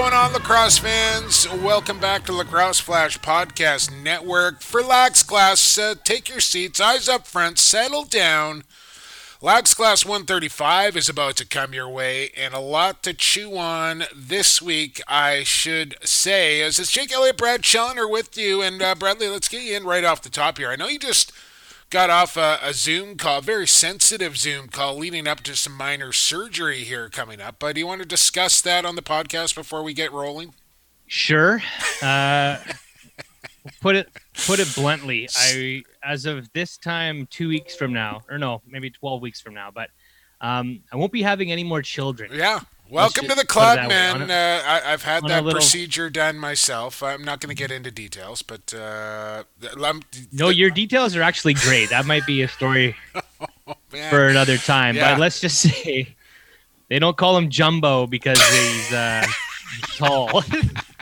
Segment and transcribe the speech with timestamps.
[0.00, 1.46] Going on, lacrosse fans?
[1.46, 4.62] Welcome back to Lacrosse Flash Podcast Network.
[4.62, 8.64] For Lax Class, uh, take your seats, eyes up front, settle down.
[9.42, 14.04] Lax Class 135 is about to come your way, and a lot to chew on
[14.16, 16.62] this week, I should say.
[16.62, 19.84] As it's Jake Elliott, Brad Challoner with you, and uh, Bradley, let's get you in
[19.84, 20.70] right off the top here.
[20.70, 21.30] I know you just
[21.90, 25.76] got off a, a, Zoom call, a very sensitive Zoom call leading up to some
[25.76, 27.56] minor surgery here coming up.
[27.58, 30.54] But do you want to discuss that on the podcast before we get rolling?
[31.08, 31.60] Sure.
[32.00, 32.58] Uh,
[33.82, 34.08] put it
[34.46, 38.90] put it bluntly, I as of this time, two weeks from now, or no, maybe
[38.90, 39.90] twelve weeks from now, but
[40.40, 42.30] um, I won't be having any more children.
[42.32, 42.60] Yeah,
[42.90, 44.30] Welcome to the club, man.
[44.30, 45.60] Uh, I, have had that little...
[45.60, 47.02] procedure done myself.
[47.02, 49.44] I'm not going to get into details, but uh,
[50.32, 51.90] no, your details are actually great.
[51.90, 52.96] That might be a story
[53.68, 54.96] oh, for another time.
[54.96, 55.12] Yeah.
[55.12, 56.16] But let's just say
[56.88, 59.24] they don't call him Jumbo because he's uh,
[59.94, 60.42] tall.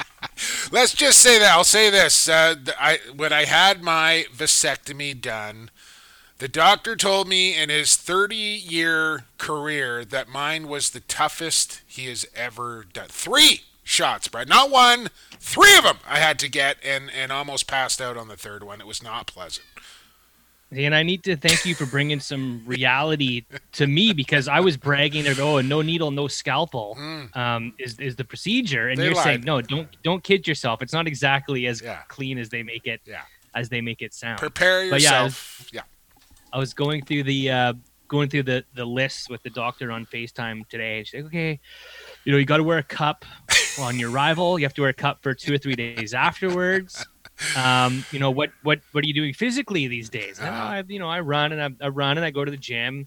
[0.71, 1.53] let's just say that.
[1.53, 5.71] I'll say this: uh, I when I had my vasectomy done
[6.39, 12.07] the doctor told me in his 30 year career that mine was the toughest he
[12.07, 13.09] has ever done.
[13.09, 14.49] Three shots, Brad.
[14.49, 15.09] Not one,
[15.41, 18.63] three of them I had to get and, and almost passed out on the third
[18.63, 18.81] one.
[18.81, 19.67] It was not pleasant.
[20.71, 24.77] And I need to thank you for bringing some reality to me because I was
[24.77, 27.35] bragging that oh, no needle, no scalpel mm.
[27.35, 29.25] um, is is the procedure, and they you're lied.
[29.25, 30.83] saying no, don't don't kid yourself.
[30.83, 32.03] It's not exactly as yeah.
[32.09, 33.01] clean as they make it.
[33.07, 33.23] Yeah.
[33.55, 34.41] As they make it sound.
[34.41, 35.71] Prepare yourself.
[35.73, 35.81] yeah.
[35.81, 35.85] yeah
[36.53, 37.73] I was going through the uh,
[38.09, 41.05] going through the the lists with the doctor on Facetime today.
[41.05, 41.61] She's like, okay,
[42.25, 43.25] you know, you got to wear a cup
[43.81, 44.59] on your rival.
[44.59, 47.07] You have to wear a cup for two or three days afterwards.
[47.57, 50.41] Um, you know what what what are you doing physically these days?
[50.41, 50.51] Uh-huh.
[50.51, 53.07] I, you know, I run and I, I, run and I go to the gym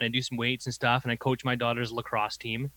[0.00, 2.70] and I do some weights and stuff and I coach my daughter's lacrosse team.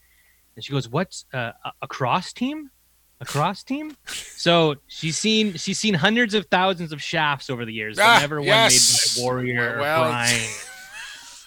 [0.56, 2.72] And she goes, "What's uh, a cross team?"
[3.20, 3.96] A cross team.
[4.06, 8.40] So she's seen she's seen hundreds of thousands of shafts over the years, ah, never
[8.40, 9.18] one yes.
[9.18, 10.50] made by Warrior well, Brian.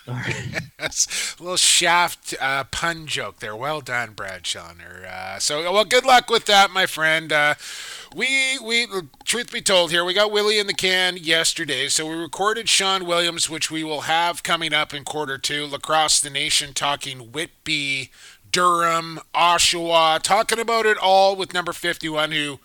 [0.81, 1.37] yes.
[1.39, 3.55] A little shaft uh, pun joke there.
[3.55, 5.07] Well done, Brad Challoner.
[5.07, 7.33] Uh, so, well, good luck with that, my friend.
[7.33, 7.55] Uh,
[8.15, 8.87] we, we,
[9.25, 13.05] truth be told, here we got Willie in the can yesterday, so we recorded Sean
[13.05, 15.67] Williams, which we will have coming up in quarter two.
[15.67, 18.11] Lacrosse the Nation talking Whitby
[18.59, 22.59] Durham, Oshawa, talking about it all with number 51, who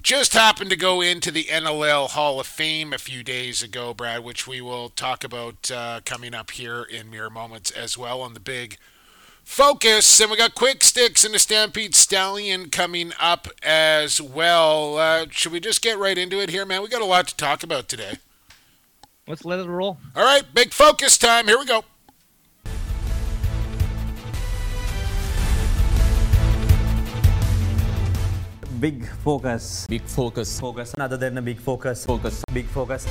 [0.00, 4.22] just happened to go into the NLL Hall of Fame a few days ago, Brad,
[4.22, 8.34] which we will talk about uh, coming up here in mere moments as well on
[8.34, 8.78] the big
[9.42, 10.20] focus.
[10.20, 14.98] And we got Quick Sticks and the Stampede Stallion coming up as well.
[14.98, 16.80] Uh, should we just get right into it here, man?
[16.80, 18.18] We got a lot to talk about today.
[19.26, 19.98] Let's let it roll.
[20.14, 21.48] All right, big focus time.
[21.48, 21.82] Here we go.
[28.80, 29.86] Big focus.
[29.88, 30.60] Big focus.
[30.60, 30.94] Focus.
[30.98, 32.04] Other than a big focus.
[32.04, 32.44] Focus.
[32.52, 33.06] Big focus.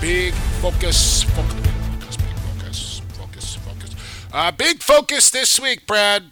[0.00, 1.22] Big focus.
[1.24, 2.16] Focus.
[2.16, 3.00] Big focus.
[3.14, 3.54] Focus.
[3.56, 3.94] Focus.
[4.32, 6.24] Uh, big focus this week, Brad.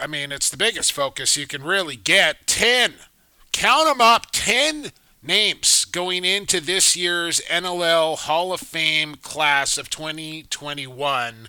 [0.00, 2.46] I mean, it's the biggest focus you can really get.
[2.46, 2.94] 10.
[3.52, 4.26] Count them up.
[4.32, 4.90] 10
[5.22, 11.48] names going into this year's NLL Hall of Fame class of 2021.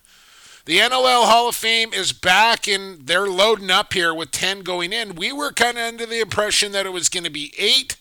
[0.65, 4.91] The NLL Hall of Fame is back and they're loading up here with 10 going
[4.91, 5.13] in.
[5.13, 7.97] We were kind of under the impression that it was going to be eight.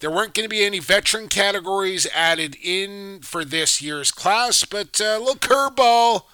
[0.00, 5.00] There weren't going to be any veteran categories added in for this year's class, but
[5.00, 6.24] uh, a little curveball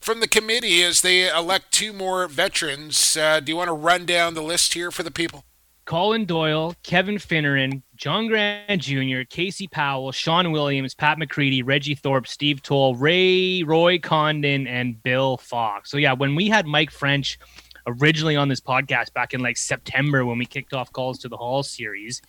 [0.00, 3.16] from the committee as they elect two more veterans.
[3.16, 5.44] Uh, do you want to run down the list here for the people?
[5.88, 12.26] Colin Doyle, Kevin Finneran, John Grant Jr., Casey Powell, Sean Williams, Pat McCready, Reggie Thorpe,
[12.26, 15.90] Steve Toll, Ray, Roy Condon, and Bill Fox.
[15.90, 17.38] So yeah, when we had Mike French
[17.86, 21.38] originally on this podcast back in like September when we kicked off calls to the
[21.38, 22.20] Hall series,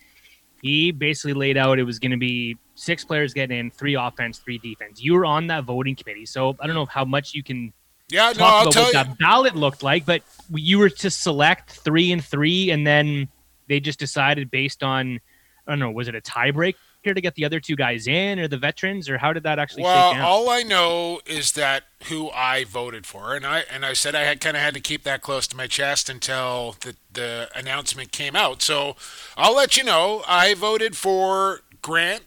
[0.62, 4.38] he basically laid out it was going to be six players getting in, three offense,
[4.38, 5.02] three defense.
[5.02, 7.74] You were on that voting committee, so I don't know how much you can
[8.08, 9.04] yeah, talk no, I'll about tell what you.
[9.04, 13.28] that ballot looked like, but you were to select three and three, and then
[13.70, 15.20] they just decided based on
[15.66, 18.40] I don't know, was it a tiebreak here to get the other two guys in,
[18.40, 22.30] or the veterans, or how did that actually well, all I know is that who
[22.30, 25.04] I voted for, and I and I said I had kind of had to keep
[25.04, 28.62] that close to my chest until the the announcement came out.
[28.62, 28.96] So
[29.36, 30.24] I'll let you know.
[30.26, 32.24] I voted for Grant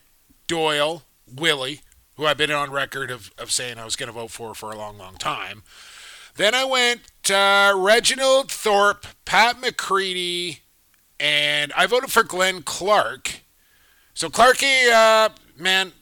[0.48, 1.82] Doyle, Willie,
[2.16, 4.72] who I've been on record of, of saying I was going to vote for for
[4.72, 5.64] a long, long time.
[6.36, 10.63] Then I went uh, Reginald Thorpe, Pat McCready,
[11.24, 13.40] and I voted for Glenn Clark.
[14.14, 15.94] So Clarky, uh, man,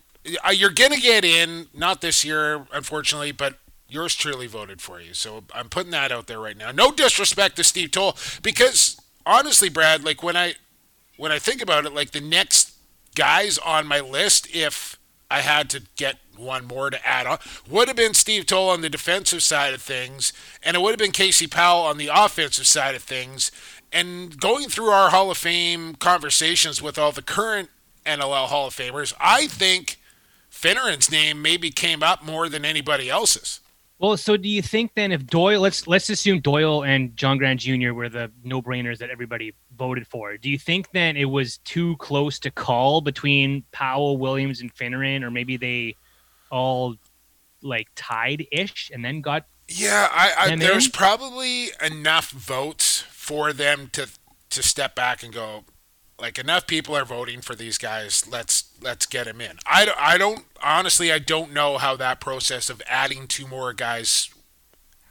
[0.43, 1.67] uh, you're gonna get in.
[1.75, 5.13] Not this year, unfortunately, but yours truly voted for you.
[5.13, 6.71] So I'm putting that out there right now.
[6.71, 10.55] No disrespect to Steve Toll, because honestly, Brad, like when I
[11.17, 12.73] when I think about it, like the next
[13.13, 14.97] guys on my list, if
[15.29, 17.37] I had to get one more to add on,
[17.69, 20.33] would have been Steve Toll on the defensive side of things,
[20.63, 23.51] and it would have been Casey Powell on the offensive side of things.
[23.91, 27.69] And going through our Hall of Fame conversations with all the current
[28.05, 29.99] NLL Hall of Famers, I think
[30.49, 33.59] Finneran's name maybe came up more than anybody else's.
[33.99, 37.59] Well, so do you think then if Doyle let's let's assume Doyle and John Grant
[37.59, 37.91] Jr.
[37.93, 40.37] were the no-brainers that everybody voted for.
[40.37, 45.21] Do you think then it was too close to call between Powell, Williams, and Finneran,
[45.21, 45.95] or maybe they
[46.49, 46.95] all
[47.61, 50.91] like tied ish and then got Yeah, I, I there's in?
[50.91, 54.07] probably enough votes for them to
[54.49, 55.63] to step back and go
[56.19, 59.57] like enough people are voting for these guys let's let's get them in.
[59.65, 64.29] I, I don't honestly i don't know how that process of adding two more guys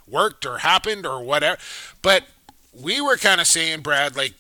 [0.07, 1.59] worked or happened or whatever
[2.03, 2.25] but
[2.73, 4.35] we were kind of saying brad like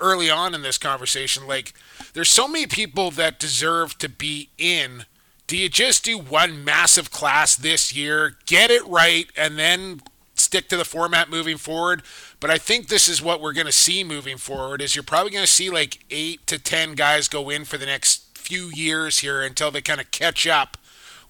[0.00, 1.72] early on in this conversation like
[2.14, 5.04] there's so many people that deserve to be in.
[5.46, 10.00] Do you just do one massive class this year get it right and then
[10.44, 12.02] stick to the format moving forward.
[12.40, 15.30] But i think this is what we're going to see moving forward is you're probably
[15.30, 19.20] going to see like 8 to 10 guys go in for the next few years
[19.20, 20.76] here until they kind of catch up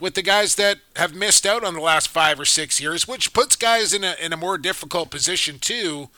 [0.01, 3.33] with the guys that have missed out on the last 5 or 6 years which
[3.33, 6.09] puts guys in a in a more difficult position too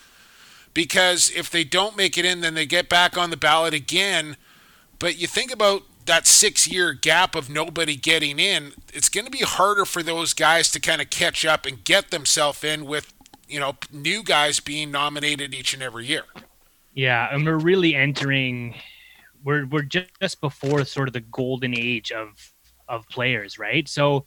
[0.76, 4.36] because if they don't make it in then they get back on the ballot again.
[4.98, 9.30] But you think about that six year gap of nobody getting in, it's going to
[9.30, 13.12] be harder for those guys to kind of catch up and get themselves in with,
[13.48, 16.24] you know, new guys being nominated each and every year.
[16.94, 18.74] Yeah, and we're really entering
[19.44, 22.52] we're we're just before sort of the golden age of
[22.88, 23.88] of players, right?
[23.88, 24.24] So,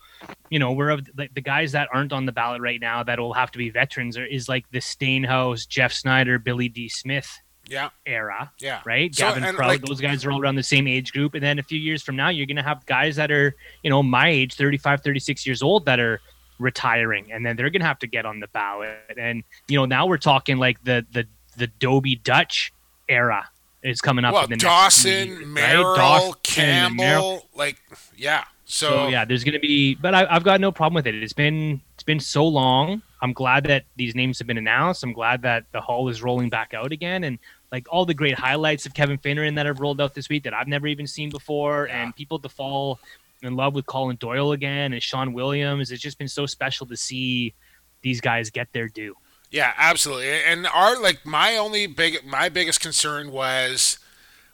[0.49, 3.19] you know, we're of the, the guys that aren't on the ballot right now that
[3.19, 6.89] will have to be veterans are, is like the Steenhuis, Geoff Snider, Billy D.
[6.89, 7.29] Smith
[7.69, 8.81] Yeah, era, yeah.
[8.86, 9.13] right?
[9.13, 11.36] So, Gavin and, like- those guys are all around the same age group.
[11.36, 13.89] And then a few years from now, you're going to have guys that are, you
[13.89, 16.19] know, my age, 35, 36 years old that are
[16.57, 17.31] retiring.
[17.31, 18.98] And then they're going to have to get on the ballot.
[19.18, 21.27] And, you know, now we're talking like the, the,
[21.57, 22.74] the Dobie Dutch
[23.07, 23.48] era
[23.83, 24.33] is coming up.
[24.33, 25.48] Well, in the next Dawson, right?
[25.48, 27.50] Merrill, Dawson, Campbell, Merrill.
[27.56, 27.77] like,
[28.18, 28.45] yeah.
[28.66, 31.16] So, So yeah, there's going to be, but I, I've got no problem with it.
[31.16, 33.01] It's been it's been so long.
[33.21, 35.04] I'm glad that these names have been announced.
[35.04, 37.39] I'm glad that the hall is rolling back out again, and
[37.71, 40.54] like all the great highlights of Kevin Finneran that have rolled out this week that
[40.54, 42.04] I've never even seen before, Yeah.
[42.04, 43.00] and people to fall
[43.42, 45.92] in love with Colin Doyle again and Sean Williams.
[45.92, 47.54] It's just been so special to see
[48.01, 49.16] these guys get their due.
[49.51, 50.30] Yeah, absolutely.
[50.30, 53.98] And our like my only big my biggest concern was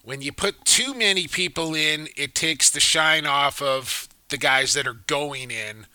[0.04, 4.74] when you put too many people in, it takes the shine off of the guys
[4.74, 5.88] that are going in.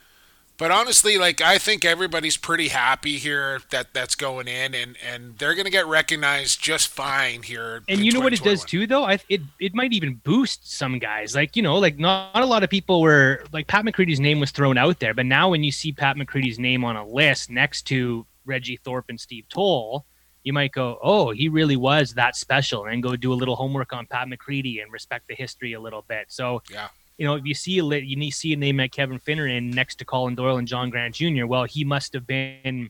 [0.61, 5.39] But honestly, like I think everybody's pretty happy here that that's going in, and and
[5.39, 7.83] they're gonna get recognized just fine here.
[7.89, 9.05] And you know what it does too, though.
[9.05, 11.35] I it it might even boost some guys.
[11.35, 14.39] Like you know, like not, not a lot of people were like Pat McCready's name
[14.39, 17.49] was thrown out there, but now when you see Pat McCready's name on a list
[17.49, 20.05] next to Reggie Thorpe and Steve Toll,
[20.43, 23.95] you might go, "Oh, he really was that special," and go do a little homework
[23.95, 26.27] on Pat McCready and respect the history a little bit.
[26.29, 26.89] So Yeah.
[27.21, 29.75] You know, if you see a li- you need see a name like Kevin Finneran
[29.75, 32.89] next to Colin Doyle and John Grant Jr., well, he must have been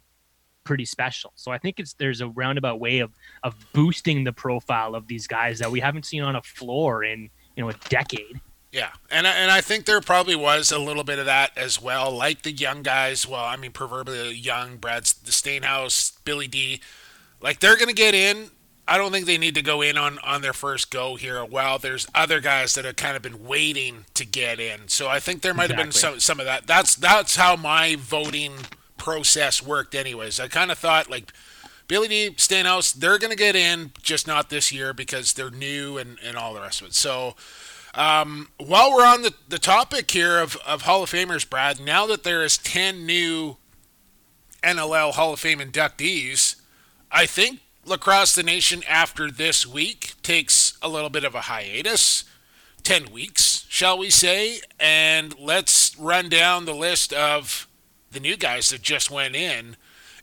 [0.62, 1.32] pretty special.
[1.34, 3.10] So I think it's there's a roundabout way of
[3.42, 7.28] of boosting the profile of these guys that we haven't seen on a floor in
[7.56, 8.40] you know a decade.
[8.70, 11.82] Yeah, and I- and I think there probably was a little bit of that as
[11.82, 12.12] well.
[12.12, 16.80] Like the young guys, well, I mean, proverbially young, Brad's the Steenhuis, Billy D,
[17.40, 18.52] like they're gonna get in.
[18.90, 21.44] I don't think they need to go in on on their first go here.
[21.44, 25.20] While there's other guys that have kind of been waiting to get in, so I
[25.20, 26.66] think there might have been some some of that.
[26.66, 28.52] That's that's how my voting
[28.96, 29.94] process worked.
[29.94, 31.32] Anyways, I kind of thought like.
[31.86, 35.98] Billy D, Steenhuis, they're going to get in, just not this year because they're new
[35.98, 36.94] and, and all the rest of it.
[36.94, 37.34] So,
[37.94, 42.06] um, while we're on the, the topic here of, of Hall of Famers, Brad, now
[42.06, 43.56] that there is 10 new
[44.62, 46.54] NLL Hall of Fame inductees,
[47.10, 47.58] I think
[47.90, 52.22] Lacrosse the Nation after this week takes a little bit of a hiatus
[52.84, 57.66] 10 weeks, shall we say, and let's run down the list of
[58.12, 59.76] the new guys that just went in.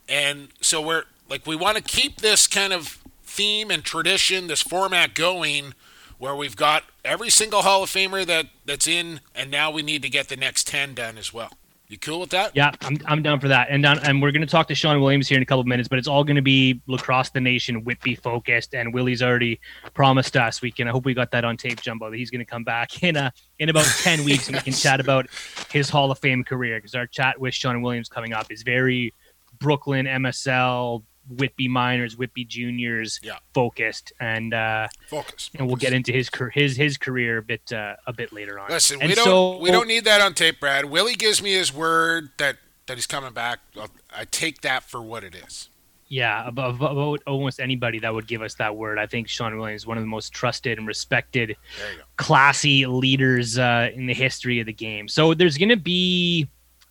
[0.07, 4.61] And so we're like, we want to keep this kind of theme and tradition, this
[4.61, 5.73] format going
[6.19, 10.01] where we've got every single Hall of Famer that, that's in, and now we need
[10.03, 11.56] to get the next 10 done as well.
[11.89, 12.51] You cool with that?
[12.53, 13.67] Yeah, I'm, I'm down for that.
[13.69, 15.67] And down, and we're going to talk to Sean Williams here in a couple of
[15.67, 18.75] minutes, but it's all going to be lacrosse the nation Whitby focused.
[18.75, 19.61] And Willie's already
[19.93, 20.89] promised us we can.
[20.89, 22.09] I hope we got that on tape, Jumbo.
[22.09, 24.73] That he's going to come back in a in about ten weeks and we can
[24.73, 25.27] chat about
[25.71, 29.13] his Hall of Fame career because our chat with Sean Williams coming up is very
[29.57, 33.37] Brooklin MSL Whitby minors, Whitby juniors Yeah.
[33.53, 35.49] focused, and uh, Focus.
[35.57, 38.69] and we'll get into his his his career a bit uh, a bit later on.
[38.69, 40.85] Listen, And we don't so- we don't need that on tape, Brad.
[40.85, 42.57] Willie gives me his word that
[42.87, 43.59] that he's coming back.
[43.75, 45.69] I'll, I take that for what it is.
[46.09, 48.97] Yeah, about, about almost anybody that would give us that word.
[48.97, 52.03] I think Sean Williams is one of the most trusted and respected, There you go.
[52.15, 55.09] classy leaders uh, in the history of the game.
[55.09, 56.47] So there's going to be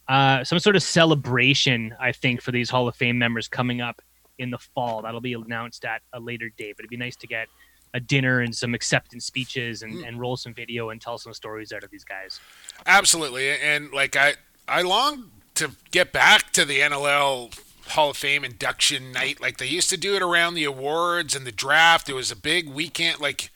[0.07, 4.03] uh, some sort of celebration, I think, for these Hall of Fame members coming up
[4.39, 5.03] in the fall.
[5.03, 6.77] That'll be announced at a later date.
[6.77, 7.49] But it'd be nice to get
[7.95, 10.07] a dinner and some acceptance speeches and, mm.
[10.07, 12.41] and roll some video and tell some stories out of these guys.
[12.87, 14.35] Absolutely, and like I
[14.69, 19.41] I long to get back to the NLL Hall of Fame induction night.
[19.41, 22.09] Like they used to do it around the awards and the draft.
[22.09, 23.21] It was a big weekend.
[23.21, 23.51] Like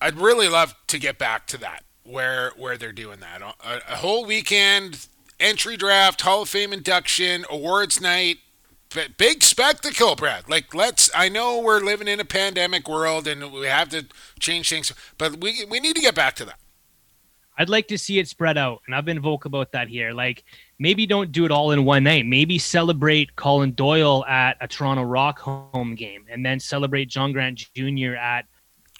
[0.00, 3.96] I'd really love to get back to that where where they're doing that a, a
[3.96, 5.06] whole weekend
[5.40, 8.38] entry draft, Hall of Fame induction, awards night.
[9.18, 10.48] Big spectacle, Brad.
[10.48, 11.10] Like, let's.
[11.14, 14.06] I know we're living in a pandemic world and we have to
[14.40, 16.58] change things, but we we need to get back to that.
[17.58, 20.12] I'd like to see it spread out, and I've been vocal about that here.
[20.12, 20.44] Like,
[20.78, 22.24] maybe don't do it all in one night.
[22.24, 27.56] Maybe celebrate Colin Doyle at a Toronto Rock home game, and then celebrate John Grant
[27.74, 28.14] Jr.
[28.14, 28.46] at.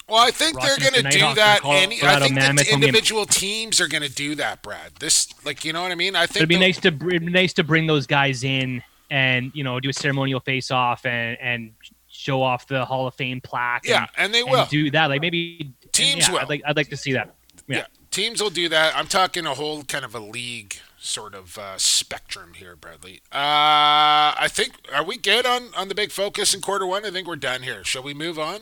[0.09, 1.61] Well, I think they're going to do that.
[1.65, 4.97] Any, I think Mammoth the individual teams are going to do that, Brad.
[5.01, 6.17] This, like, you know what I mean?
[6.17, 8.83] I think It'd be the- nice to it'd be nice to bring those guys in
[9.11, 11.73] and you know do a ceremonial face off and and
[12.11, 13.87] show off the Hall of Fame plaque.
[13.87, 14.67] Yeah, and, and they and will.
[14.67, 15.07] do that.
[15.07, 16.41] Like maybe Teams yeah, will.
[16.41, 17.35] I'd like I'd like to see that.
[17.67, 17.79] yeah.
[17.79, 17.87] yeah.
[18.11, 18.97] teams will do that.
[18.97, 23.21] I'm talking a whole kind of a league sort of uh, spectrum here, Bradley.
[23.33, 27.05] Uh, I think are we good on on the big focus in quarter one?
[27.05, 27.83] I think we're done here.
[27.85, 28.61] Shall we move on?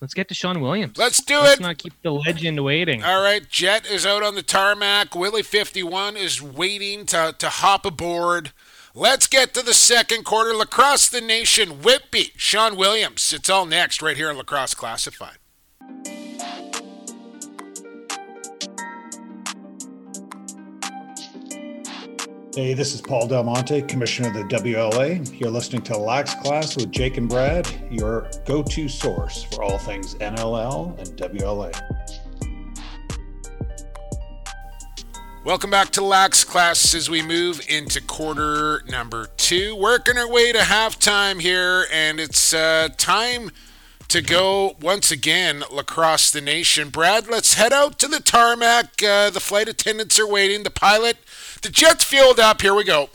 [0.00, 0.96] Let's get to Sean Williams.
[0.96, 1.42] Let's do it.
[1.42, 3.04] Let's not keep the legend waiting.
[3.04, 5.14] All right, Jet is out on the tarmac.
[5.14, 8.52] Willie 51 is waiting to, to hop aboard.
[8.94, 10.52] Let's get to the second quarter.
[10.52, 13.32] Lacrosse the Nation, Whitby, Sean Williams.
[13.32, 15.36] It's all next right here on Lacrosse Classified.
[22.56, 25.38] Hey, this is Paul Dal Monte, Commissioner of the WLA.
[25.38, 29.78] You're listening to Lax Class with Jake and Brad, your go to source for all
[29.78, 32.19] things NLL and WLA.
[35.42, 39.74] Welcome back to Lax Class as we move into quarter number two.
[39.74, 43.50] Working our way to halftime here, and it's uh, time
[44.08, 46.90] to go once again lacrosse the nation.
[46.90, 49.02] Brad, let's head out to the tarmac.
[49.02, 50.62] Uh, the flight attendants are waiting.
[50.62, 51.16] The pilot,
[51.62, 52.60] the jet's fueled up.
[52.60, 53.08] Here we go.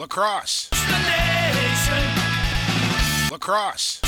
[0.00, 0.71] Lacrosse.
[3.32, 3.98] Lacrosse.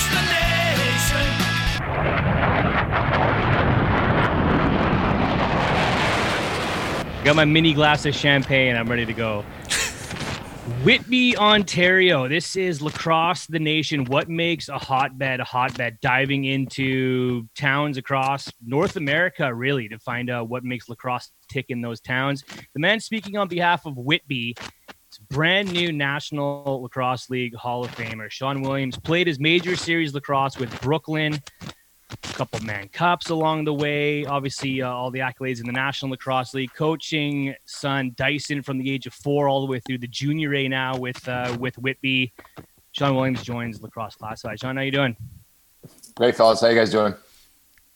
[7.24, 8.76] Got my mini glass of champagne.
[8.76, 9.42] I'm ready to go.
[10.82, 12.28] Whitby, Ontario.
[12.28, 14.04] This is lacrosse, the nation.
[14.04, 16.00] What makes a hotbed a hotbed?
[16.02, 21.80] Diving into towns across North America, really, to find out what makes lacrosse tick in
[21.80, 22.44] those towns.
[22.74, 24.56] The man speaking on behalf of Whitby,
[25.28, 30.58] brand new National Lacrosse League Hall of Famer Sean Williams played his major series lacrosse
[30.58, 31.40] with Brooklin
[32.10, 34.24] a couple Mann Cups along the way.
[34.24, 36.72] Obviously, uh, all the accolades in the National Lacrosse League.
[36.74, 40.68] Coaching son Dyson from the age of four all the way through the junior A
[40.68, 42.32] now with uh, with Whitby.
[42.92, 44.60] Sean Williams joins lacrosse classified.
[44.60, 45.16] Sean, how you doing?
[46.14, 46.60] Great, fellas.
[46.60, 47.14] How you guys doing?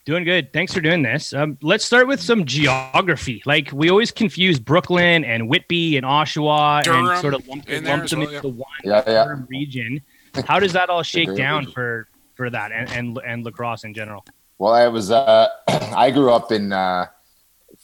[0.08, 0.54] Doing good.
[0.54, 1.34] Thanks for doing this.
[1.34, 3.42] Um, let's start with some geography.
[3.44, 7.84] Like we always confuse Brooklin and Whitby and Oshawa Durham and sort of lump, in
[7.84, 9.36] lump them well, into one Yeah, yeah.
[9.50, 10.00] Region.
[10.46, 14.24] How does that all shake down for for that and, and and lacrosse in general?
[14.56, 15.10] Well, I was.
[15.10, 16.72] Uh, I grew up in.
[16.72, 17.08] Uh,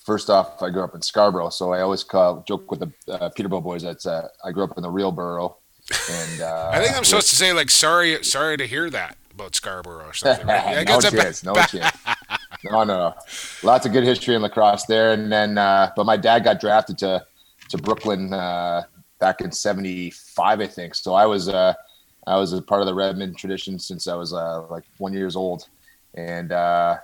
[0.02, 3.28] first off, I grew up in Scarborough, so I always call, joke with the uh,
[3.28, 3.82] Peterborough boys.
[3.82, 5.58] That's uh, I grew up in the real borough,
[6.10, 9.54] and uh, I think I'm supposed to say like sorry, sorry to hear that about
[9.54, 10.46] Scarborough or something.
[10.46, 10.86] Right?
[10.86, 11.02] No I'm
[11.44, 11.94] no chance.
[12.64, 13.14] No, no, no.
[13.62, 16.98] Lots of good history in lacrosse there, and then, uh, but my dad got drafted
[16.98, 17.24] to
[17.70, 18.82] to Brooklin uh,
[19.18, 20.94] back in '75, I think.
[20.94, 21.74] So I was uh,
[22.26, 25.36] I was a part of the Redmen tradition since I was uh, like one years
[25.36, 25.68] old,
[26.14, 26.98] and uh,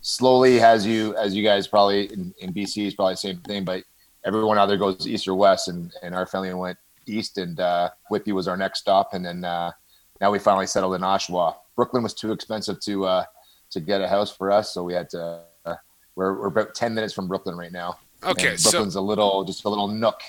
[0.00, 3.64] slowly, as you as you guys probably in, in BC is probably the same thing,
[3.64, 3.84] but
[4.24, 8.32] everyone either goes east or west, and and our family went east, and uh, Whitby
[8.32, 9.72] was our next stop, and then uh,
[10.20, 11.56] now we finally settled in Oshawa.
[11.76, 13.24] Brooklin was too expensive to uh,
[13.70, 15.40] to get a house for us, so we had to.
[15.64, 15.74] Uh,
[16.16, 17.98] we're we're about ten minutes from Brooklin right now.
[18.22, 20.20] Okay, And Brooklin's so a little just a little nook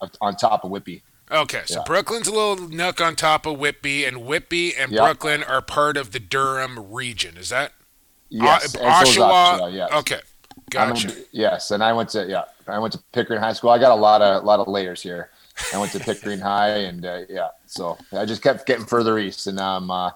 [0.00, 1.02] of- on top of Whitby.
[1.30, 1.84] okay, so Yeah.
[1.86, 5.02] Brooklin's a little nook on top of Whitby, and Whitby and Yeah.
[5.02, 7.36] Brooklin are part of the Durham region.
[7.36, 7.72] Is that
[8.30, 9.58] Yes, Uh, Oshawa?
[9.60, 9.92] Oshawa, yes.
[9.92, 10.20] Okay,
[10.70, 11.12] gotcha.
[11.30, 13.70] yes, and I went to yeah, I went to Pickering High School.
[13.70, 15.30] I got a lot of lot of layers here.
[15.72, 19.46] I went to Pickering High, and uh, yeah, so I just kept getting further east,
[19.46, 20.10] and now I'm uh,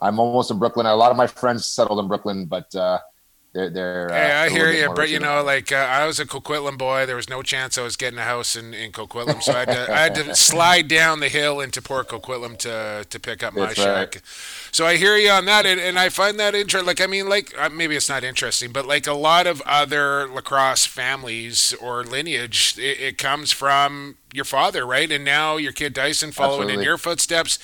[0.00, 0.86] I'm almost in Brooklin.
[0.86, 3.00] A lot of my friends settled in Brooklin, but uh,
[3.52, 4.18] they're they're.
[4.18, 6.26] Uh, Hey, I a little hear you, but you know, like uh, I was a
[6.26, 7.06] Coquitlam boy.
[7.06, 9.68] There was no chance I was getting a house in, in Coquitlam, so I had,
[9.70, 13.54] to, I had to slide down the hill into Port Coquitlam to to pick up
[13.54, 14.14] my That's shack.
[14.14, 14.22] right.
[14.72, 16.86] So I hear you on that, and, and I find that interesting.
[16.86, 20.28] Like I mean, like uh, maybe it's not interesting, but like a lot of other
[20.28, 25.10] lacrosse families or lineage, it, it comes from your father, right?
[25.10, 27.58] And now your kid Dyson following in your footsteps.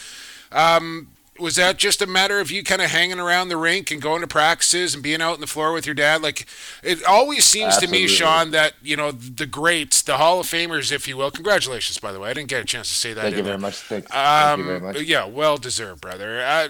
[0.52, 4.00] Um, was that just a matter of you kind of hanging around the rink and
[4.00, 6.22] going to practices and being out on the floor with your dad?
[6.22, 6.46] Like,
[6.82, 10.92] it always seems to me, Sean, that you know the greats, the Hall of Famers,
[10.92, 11.30] if you will.
[11.30, 12.30] Congratulations, by the way.
[12.30, 13.22] I didn't get a chance to say that.
[13.22, 13.74] Thank you very much.
[13.76, 15.00] Thank, thank you very Um, much.
[15.02, 16.40] yeah, well deserved, brother.
[16.40, 16.68] Uh,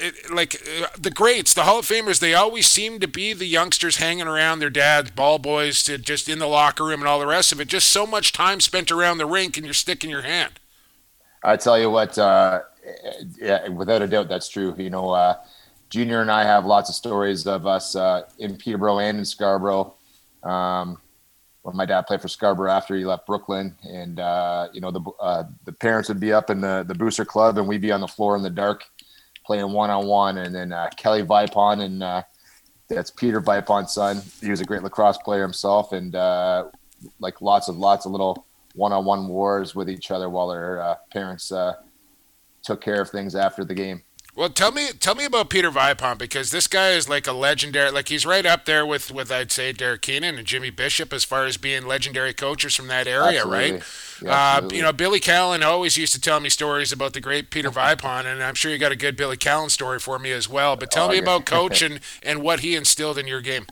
[0.00, 3.44] it, like uh, the greats, the Hall of Famers, they always seem to be the
[3.46, 7.20] youngsters hanging around their dads, ball boys, to just in the locker room and all
[7.20, 7.68] the rest of it.
[7.68, 10.58] Just so much time spent around the rink, and you're sticking your hand.
[11.44, 12.62] I tell you what, uh,
[13.38, 14.74] yeah, without a doubt, that's true.
[14.78, 15.36] You know, uh,
[15.90, 19.94] Junior and I have lots of stories of us uh, in Peterborough and in Scarborough.
[20.42, 20.98] Um,
[21.62, 25.00] when my dad played for Scarborough after he left Brooklin, and uh, you know the
[25.20, 28.00] uh, the parents would be up in the the booster club, and we'd be on
[28.00, 28.84] the floor in the dark
[29.44, 32.22] playing one on one, and then uh, Kelly Vipond and uh,
[32.88, 34.22] that's Peter Vipond's son.
[34.40, 36.14] He was a great lacrosse player himself, and
[37.20, 41.52] like lots of lots of little one-on-one wars with each other while their parents
[42.62, 44.02] took care of things after the game.
[44.34, 47.90] Well, tell me, tell me about Peter Vipond because this guy is like a legendary.
[47.90, 51.22] Like he's right up there with, with I'd say Derek Keenan and Jimmy Bishop as
[51.22, 53.72] far as being legendary coaches from that area, Absolutely.
[53.72, 53.82] right?
[54.22, 57.50] Yeah, uh, you know, Billy Callen always used to tell me stories about the great
[57.50, 60.48] Peter Vipond, and I'm sure you got a good Billy Callen story for me as
[60.48, 60.76] well.
[60.76, 61.22] But tell Oh, me yeah.
[61.22, 63.66] about Coach and, and what he instilled in your game.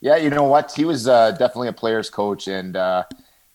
[0.00, 0.72] Yeah, you know what?
[0.72, 3.04] He was uh, definitely a player's coach, and uh,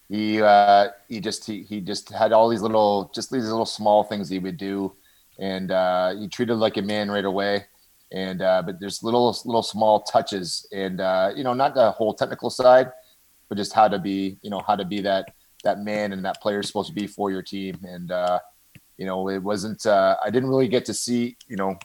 [0.09, 4.03] he uh, he just he, he just had all these little just these little small
[4.03, 4.93] things he would do,
[5.37, 7.65] and uh, he treated like a man right away.
[8.11, 12.13] And uh, but there's little little small touches, and uh, you know not the whole
[12.13, 12.89] technical side,
[13.49, 16.41] but just how to be you know how to be that that man and that
[16.41, 17.77] player is supposed to be for your team.
[17.83, 18.39] And uh,
[18.97, 21.77] you know it wasn't uh, I didn't really get to see you know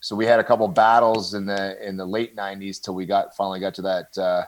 [0.00, 3.34] so we had a couple battles in the in the late '90s till we got
[3.34, 4.46] finally got to that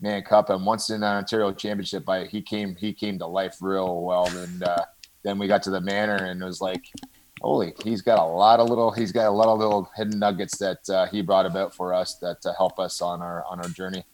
[0.00, 3.56] Mann Cup, and once in the Ontario Championship, I, he came he came to life
[3.60, 4.26] real well.
[4.28, 4.84] And uh,
[5.22, 6.84] then we got to the Manor, and it was like,
[7.40, 10.58] holy, he's got a lot of little he's got a lot of little hidden nuggets
[10.58, 13.68] that uh, he brought about for us that uh, help us on our on our
[13.68, 14.04] journey.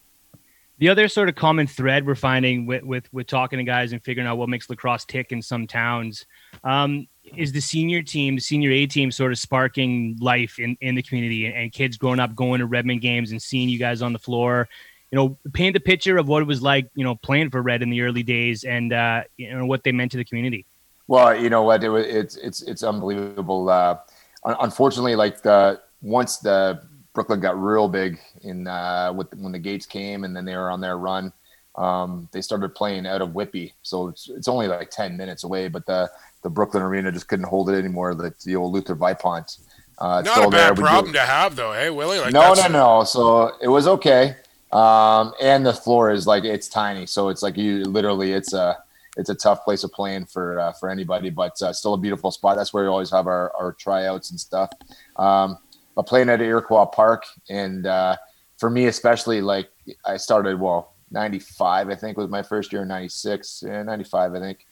[0.78, 4.02] The other sort of common thread we're finding with, with, with talking to guys and
[4.02, 6.26] figuring out what makes lacrosse tick in some towns
[6.64, 10.96] um, is the senior team, the senior A team, sort of sparking life in, in
[10.96, 14.02] the community and, and kids growing up going to Redmen games and seeing you guys
[14.02, 14.68] on the floor.
[15.12, 17.82] You know, paint the picture of what it was like, you know, playing for Red
[17.82, 20.64] in the early days and uh, you know what they meant to the community.
[21.06, 21.84] Well, you know what?
[21.84, 23.68] It, wa- it's it's it's unbelievable.
[23.68, 23.98] Uh,
[24.44, 26.80] unfortunately, like the once the
[27.12, 30.70] Brooklin got real big in uh, with when the gates came, and then they were
[30.70, 31.32] on their run.
[31.76, 35.68] Um, they started playing out of Whitby, so it's it's only like ten minutes away.
[35.68, 36.10] But the
[36.42, 38.14] the Brooklin arena just couldn't hold it anymore.
[38.14, 39.58] The, the old Luther Vipond.
[39.98, 40.68] Uh, it's Not a still there.
[40.70, 41.72] bad do- problem to have, though.
[41.74, 42.18] Hey, Willie.
[42.18, 43.04] Like no, that's- no, no.
[43.04, 44.36] So it was okay.
[44.72, 48.82] Um, and the floor is like it's tiny, so it's like you literally it's a
[49.16, 52.30] it's a tough place of playing for uh, for anybody, but uh, still a beautiful
[52.30, 52.56] spot.
[52.56, 54.70] That's where we always have our, our tryouts and stuff.
[55.16, 55.58] Um,
[55.94, 58.16] but playing at Iroquois Park, and uh,
[58.56, 59.68] for me especially, like
[60.06, 62.86] I started well '95, I think was my first year.
[62.86, 64.66] '96, yeah, '95, I think,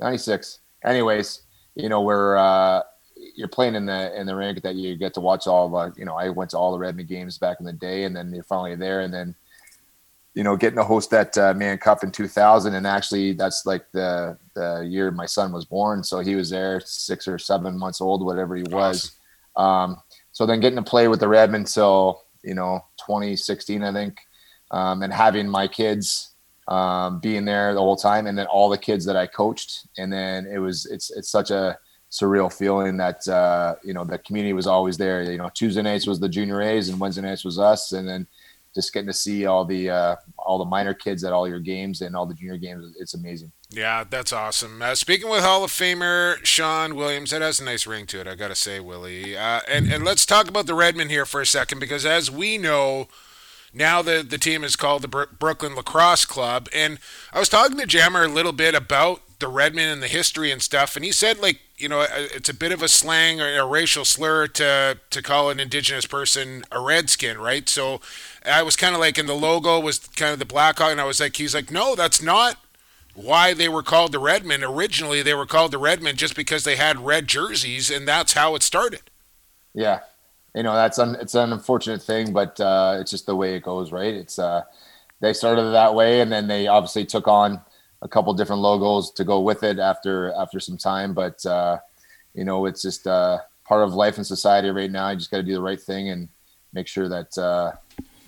[0.00, 0.58] '96.
[0.84, 1.42] Anyways,
[1.74, 2.82] you know we're uh,
[3.34, 6.04] you're playing in the in the rink that you get to watch all the you
[6.04, 8.44] know I went to all the Redmen games back in the day, and then you're
[8.44, 9.34] finally there, and then
[10.36, 13.90] you know getting to host that uh, Mann Cup in 2000, and actually that's like
[13.92, 18.02] the the year my son was born, so he was there six or seven months
[18.02, 19.12] old, whatever he was.
[19.56, 19.96] Um,
[20.32, 24.18] so then getting to play with the Redmen till you know 2016, I think,
[24.70, 26.34] um, and having my kids
[26.68, 30.12] um, being there the whole time, and then all the kids that I coached, and
[30.12, 31.78] then it was it's it's such a
[32.10, 35.22] surreal feeling that uh, you know the community was always there.
[35.22, 38.26] You know, Tuesday nights was the junior A's, and Wednesday nights was us, and then
[38.76, 42.02] just getting to see all the uh, all the minor kids at all your games
[42.02, 42.94] and all the junior games.
[43.00, 43.50] It's amazing.
[43.70, 44.80] Yeah, that's awesome.
[44.80, 48.28] Uh, speaking with Hall of Famer Sean Williams, that has a nice ring to it.
[48.28, 49.36] I got to say, Willie.
[49.36, 52.56] Uh, and and let's talk about the Redmen here for a second because as we
[52.56, 53.08] know.
[53.74, 56.98] Now the the team is called the Bro- Brooklin Lacrosse Club, and
[57.30, 60.62] I was talking to Jammer a little bit about the Redmen and the history and
[60.62, 63.66] stuff, and he said like you know it's a bit of a slang or a
[63.66, 67.68] racial slur to to call an indigenous person a redskin, right?
[67.68, 68.00] So
[68.46, 71.00] I was kind of like, and the logo was kind of the Black Hawk, and
[71.00, 72.56] I was like, he's like, no, that's not
[73.14, 74.62] why they were called the Redmen.
[74.62, 78.54] Originally, they were called the Redmen just because they had red jerseys, and that's how
[78.54, 79.02] it started.
[79.74, 80.00] Yeah,
[80.54, 83.62] you know that's un, it's an unfortunate thing, but uh, it's just the way it
[83.62, 84.14] goes, right?
[84.14, 84.62] It's uh,
[85.20, 87.60] they started that way, and then they obviously took on
[88.02, 91.14] a couple different logos to go with it after after some time.
[91.14, 91.78] But uh,
[92.34, 95.10] you know, it's just uh, part of life and society right now.
[95.10, 96.28] You just got to do the right thing and
[96.72, 97.72] make sure that uh,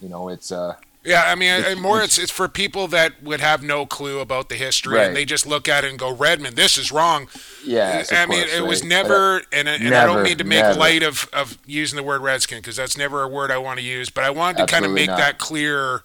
[0.01, 3.41] you know it's uh, yeah, I mean, it's, more it's it's for people that would
[3.41, 5.07] have no clue about the history Right.
[5.07, 7.29] and they just look at it and go, Redmen, this is wrong.
[7.65, 8.89] Yeah, I of mean, course, it was right.
[8.89, 10.79] never, and, and I don't Never, mean to make never.
[10.79, 13.85] light of, of using the word redskin because that's never a word I want to
[13.85, 15.19] use, but I wanted to kind of make not.
[15.19, 16.03] that clear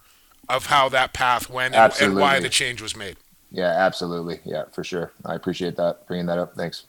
[0.48, 3.18] of how that path went and, and why the change was made.
[3.52, 5.12] yeah, absolutely, yeah, for sure.
[5.26, 6.54] I appreciate that bringing that up.
[6.56, 6.86] Thanks.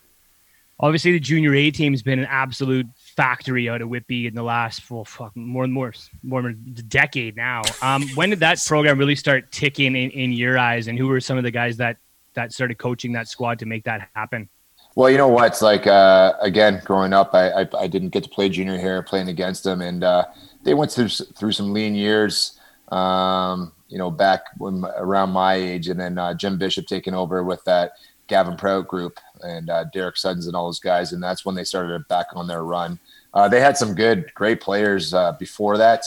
[0.78, 2.86] Obviously, the junior A team's been an absolute
[3.16, 6.82] factory out of Whitby in the last well, fuck, more and more, more than a
[6.82, 7.62] decade now.
[7.82, 11.20] Um, when did that program really start ticking in, in your eyes, and who were
[11.20, 11.98] some of the guys that
[12.34, 14.48] that started coaching that squad to make that happen?
[14.96, 15.46] Well, you know what?
[15.46, 19.02] It's like uh, again, growing up, I, I I didn't get to play junior here,
[19.02, 20.24] playing against them, and uh,
[20.62, 22.58] they went through through some lean years.
[22.88, 27.42] Um, you know, back when around my age, and then uh, Jim Bishop taking over
[27.42, 27.92] with that
[28.26, 31.64] Gavin Prout group and uh, Derek Suddons and all those guys, and that's when they
[31.64, 32.98] started back on their run.
[33.34, 36.06] Uh, they had some good, great players uh, before that.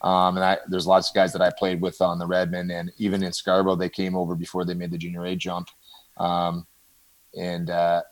[0.00, 2.92] Um, and I, there's lots of guys that I played with on the Redmen, and
[2.98, 5.68] even in Scarborough, they came over before they made the junior A jump.
[6.16, 6.66] Um,
[7.36, 8.02] and uh,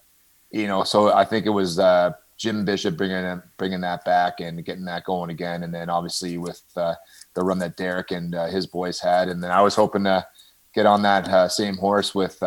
[0.50, 4.64] you know, so I think it was uh, Jim Bishop bringing bringing that back and
[4.64, 6.94] getting that going again, and then obviously with uh,
[7.34, 10.26] the run that Derek and uh, his boys had, and then I was hoping to
[10.74, 12.38] get on that same horse with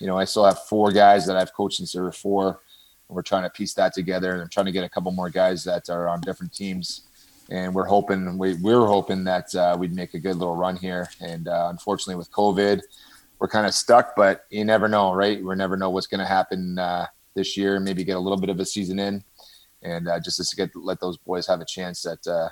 [0.00, 2.60] you know I still have four guys that I've coached since they were four.
[3.08, 5.64] We're trying to piece that together, and I'm trying to get a couple more guys
[5.64, 7.02] that are on different teams.
[7.50, 10.76] And we're hoping we, we were hoping that uh, we'd make a good little run
[10.76, 11.08] here.
[11.20, 12.80] And uh, unfortunately, with COVID,
[13.38, 14.16] we're kind of stuck.
[14.16, 15.42] But you never know, right?
[15.42, 17.78] We never know what's going to happen uh, this year.
[17.78, 19.22] Maybe get a little bit of a season in,
[19.82, 22.48] and uh, just to get let those boys have a chance at uh,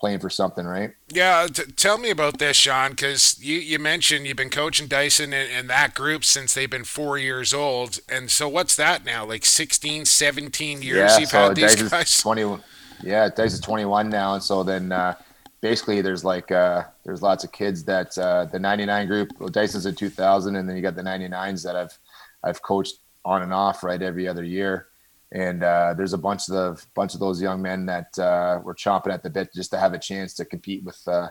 [0.00, 0.92] playing for something, right?
[1.12, 5.32] Yeah, t- tell me about this, Sean, because you, you mentioned you've been coaching Dyson
[5.32, 8.00] and, and that group since they've been four years old.
[8.08, 9.26] And so what's that now?
[9.26, 12.18] Like 16, 17 years you've had these is guys?
[12.22, 12.58] 20,
[13.02, 15.14] yeah, is 21 now, and so then uh,
[15.60, 19.30] basically there's like uh, there's lots of kids that uh, the 99 group.
[19.38, 21.98] Well, is in 2000, and then you got the 99s that I've
[22.42, 24.88] I've coached on and off right every other year.
[25.32, 28.74] And uh, there's a bunch of the, bunch of those young men that uh, were
[28.74, 31.28] chomping at the bit just to have a chance to compete with uh,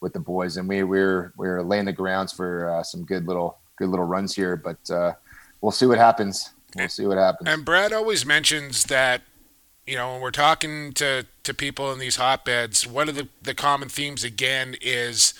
[0.00, 0.56] with the boys.
[0.56, 4.34] And we we're we're laying the grounds for uh, some good little good little runs
[4.34, 4.56] here.
[4.56, 5.12] But uh,
[5.60, 6.50] we'll see what happens.
[6.76, 7.48] We'll see what happens.
[7.48, 9.22] And Brad always mentions that,
[9.86, 13.54] you know, when we're talking to, to people in these hotbeds, one of the, the
[13.54, 15.32] common themes again is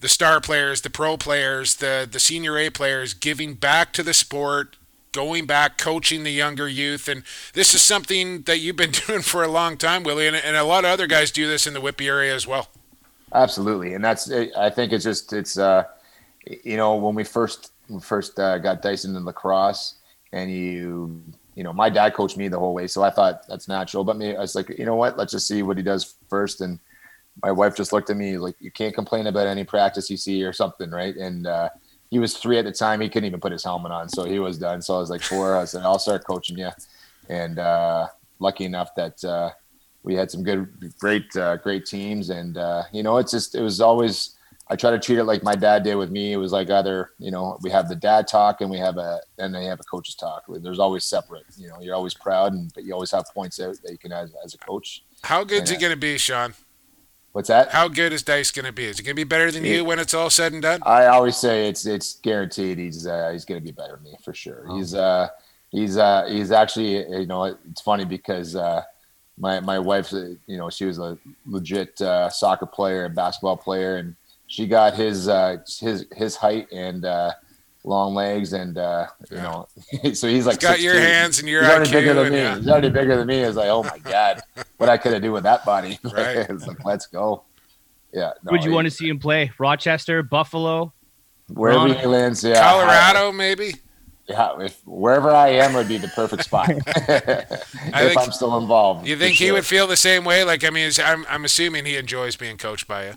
[0.00, 4.14] the star players, the pro players, the, the senior A players giving back to the
[4.14, 4.76] sport,
[5.18, 7.08] going back, coaching the younger youth.
[7.08, 10.54] And this is something that you've been doing for a long time, Willie, and, and
[10.54, 12.68] a lot of other guys do this in the Whitby area as well.
[13.34, 15.84] Absolutely, and that's I think it's just it's uh,
[16.46, 19.96] you know when we first we first uh, got Dyson in lacrosse,
[20.32, 21.20] and you
[21.56, 24.04] you know my dad coached me the whole way, so I thought that's natural.
[24.04, 25.18] But me, I was like, you know what?
[25.18, 26.60] Let's just see what he does first.
[26.60, 26.78] And
[27.42, 30.44] my wife just looked at me like, you can't complain about any practice you see
[30.44, 31.16] or something, right?
[31.16, 31.70] And uh,
[32.10, 33.00] he was three at the time.
[33.00, 34.80] He couldn't even put his helmet on, so he was done.
[34.80, 35.56] So I was like four.
[35.56, 36.70] I said, I'll start coaching you.
[37.28, 39.50] And uh, lucky enough that uh,
[40.02, 40.68] we had some good,
[40.98, 42.30] great, uh, great teams.
[42.30, 44.34] And uh, you know, it's just it was always.
[44.70, 46.34] I try to treat it like my dad did with me.
[46.34, 49.20] It was like either you know we have the dad talk and we have a
[49.38, 50.44] and they have a coach's talk.
[50.46, 51.44] There's always separate.
[51.56, 54.12] You know, you're always proud, and but you always have points out that you can
[54.12, 55.04] as as a coach.
[55.22, 56.54] How good's he going to be, Sean?
[57.32, 57.70] What's that?
[57.70, 58.84] How good is Dice going to be?
[58.84, 60.80] Is he going to be better than you when it's all said and done?
[60.84, 64.16] I always say it's it's guaranteed he's uh, he's going to be better than me
[64.24, 64.66] for sure.
[64.74, 65.28] He's uh
[65.70, 68.82] he's uh he's actually you know it's funny because uh
[69.38, 73.56] my my wife's uh, you know she was a legit uh, soccer player and basketball
[73.56, 77.32] player and she got his uh, his his height and uh,
[77.88, 79.42] long legs, and uh, you Yeah.
[79.42, 81.92] know, so he's like He's got your hands and your He's already IQ.
[81.92, 82.38] bigger than me.
[82.38, 82.56] yeah.
[82.56, 83.36] He's already bigger than me.
[83.38, 84.40] It's like, oh my god,
[84.76, 85.98] what I could have do with that body.
[86.04, 86.48] Right.
[86.48, 87.44] like, let's go.
[88.12, 88.32] Yeah.
[88.44, 89.50] no, Would you he- want to see him play?
[89.58, 90.92] Rochester, Buffalo.
[91.48, 92.00] wherever Toronto?
[92.00, 92.44] he lands?
[92.44, 93.74] Yeah, Colorado, maybe.
[94.28, 96.68] Yeah, if wherever I am would be the perfect spot.
[96.70, 96.84] if
[97.64, 99.06] think- I'm still involved.
[99.06, 99.54] You for think he sure.
[99.54, 100.44] would feel the same way?
[100.44, 103.14] Like, I mean, I'm, I'm assuming he enjoys being coached by you.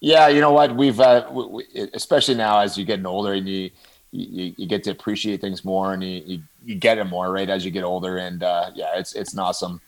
[0.00, 0.74] Yeah, you know what?
[0.76, 3.70] We've uh, we, we, especially now as you're getting older and you,
[4.12, 7.48] you you get to appreciate things more and you, you, you get it more right
[7.48, 9.80] as you get older and uh, yeah, it's it's an awesome,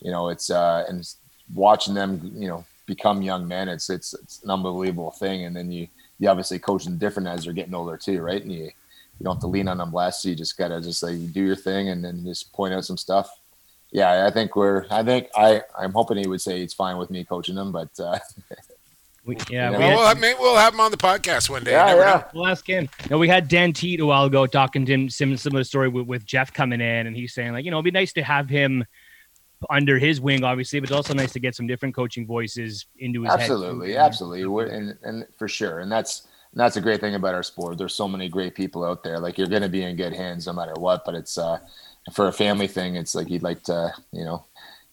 [0.00, 1.14] you know, it's uh, and
[1.52, 5.44] watching them you know become young men, it's it's it's an unbelievable thing.
[5.44, 8.42] And then you you obviously coach them different as they're getting older too, right?
[8.42, 10.24] And you you don't have to lean on them less.
[10.24, 13.30] You just gotta just like do your thing and then just point out some stuff.
[13.90, 14.86] Yeah, I think we're.
[14.90, 15.62] I think I.
[15.78, 18.18] I'm hoping he would say it's fine with me coaching them but uh,
[19.24, 19.70] We, yeah, Yeah.
[19.70, 21.72] we Well, had- we'll have, maybe we'll have him on the podcast one day.
[21.72, 22.24] Yeah, never yeah.
[22.34, 22.88] We'll ask him.
[23.08, 26.06] No, we had Dan Teat a while ago talking to him, sim- similar story with,
[26.06, 28.48] with Jeff coming in, and he's saying like, you know, it'd be nice to have
[28.48, 28.84] him
[29.70, 33.22] under his wing, obviously, but it's also nice to get some different coaching voices into
[33.22, 37.14] his head, absolutely absolutely and, and for sure and that's and that's a great thing
[37.14, 39.84] about our sport there's so many great people out there like you're going to be
[39.84, 41.58] in good hands no matter what but it's uh
[42.12, 44.44] for a family thing it's like you'd like to you know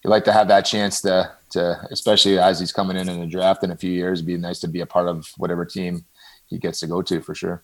[0.03, 3.27] you'd like to have that chance to to especially as he's coming in in the
[3.27, 6.05] draft in a few years it'd be nice to be a part of whatever team
[6.47, 7.63] he gets to go to for sure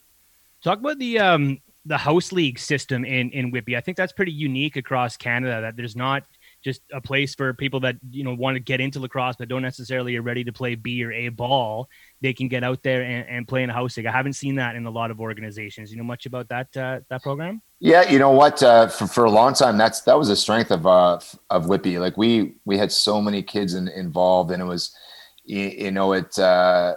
[0.66, 3.78] Talk about the um the house league system in in Whitby.
[3.78, 5.62] I think that's pretty unique across Canada.
[5.62, 6.24] That there's not
[6.64, 9.62] just a place for people that you know want to get into lacrosse but don't
[9.62, 11.88] necessarily are ready to play B or A ball.
[12.22, 14.08] They can get out there and, and play in a house league.
[14.08, 15.92] I haven't seen that in a lot of organizations.
[15.92, 17.62] You know much about that uh, that program?
[17.86, 18.64] Yeah, you know what?
[18.64, 21.20] Uh, for, for a long time, that's that was a strength of uh,
[21.52, 22.00] of Whitby.
[22.00, 24.96] Like we we had so many kids in, involved, and it was,
[25.44, 26.38] you, you know, it.
[26.40, 26.96] Uh,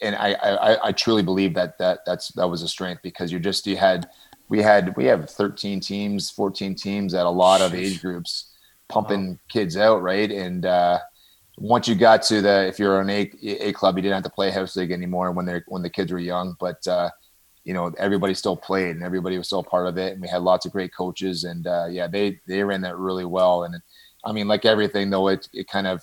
[0.00, 3.40] and I, I I truly believe that that that's that was a strength because you're
[3.40, 4.08] just you had
[4.48, 8.54] we had we have 13 teams, 14 teams at a lot of age groups
[8.88, 10.30] pumping kids out, right?
[10.30, 11.00] And uh,
[11.58, 14.30] once you got to the if you're an A, A club, you didn't have to
[14.30, 16.86] play house league anymore when they're when the kids were young, but.
[16.86, 17.10] Uh,
[17.64, 20.42] you know everybody still played and everybody was still part of it and we had
[20.42, 23.74] lots of great coaches and uh, yeah they they ran that really well and
[24.24, 26.02] i mean like everything though it, it kind of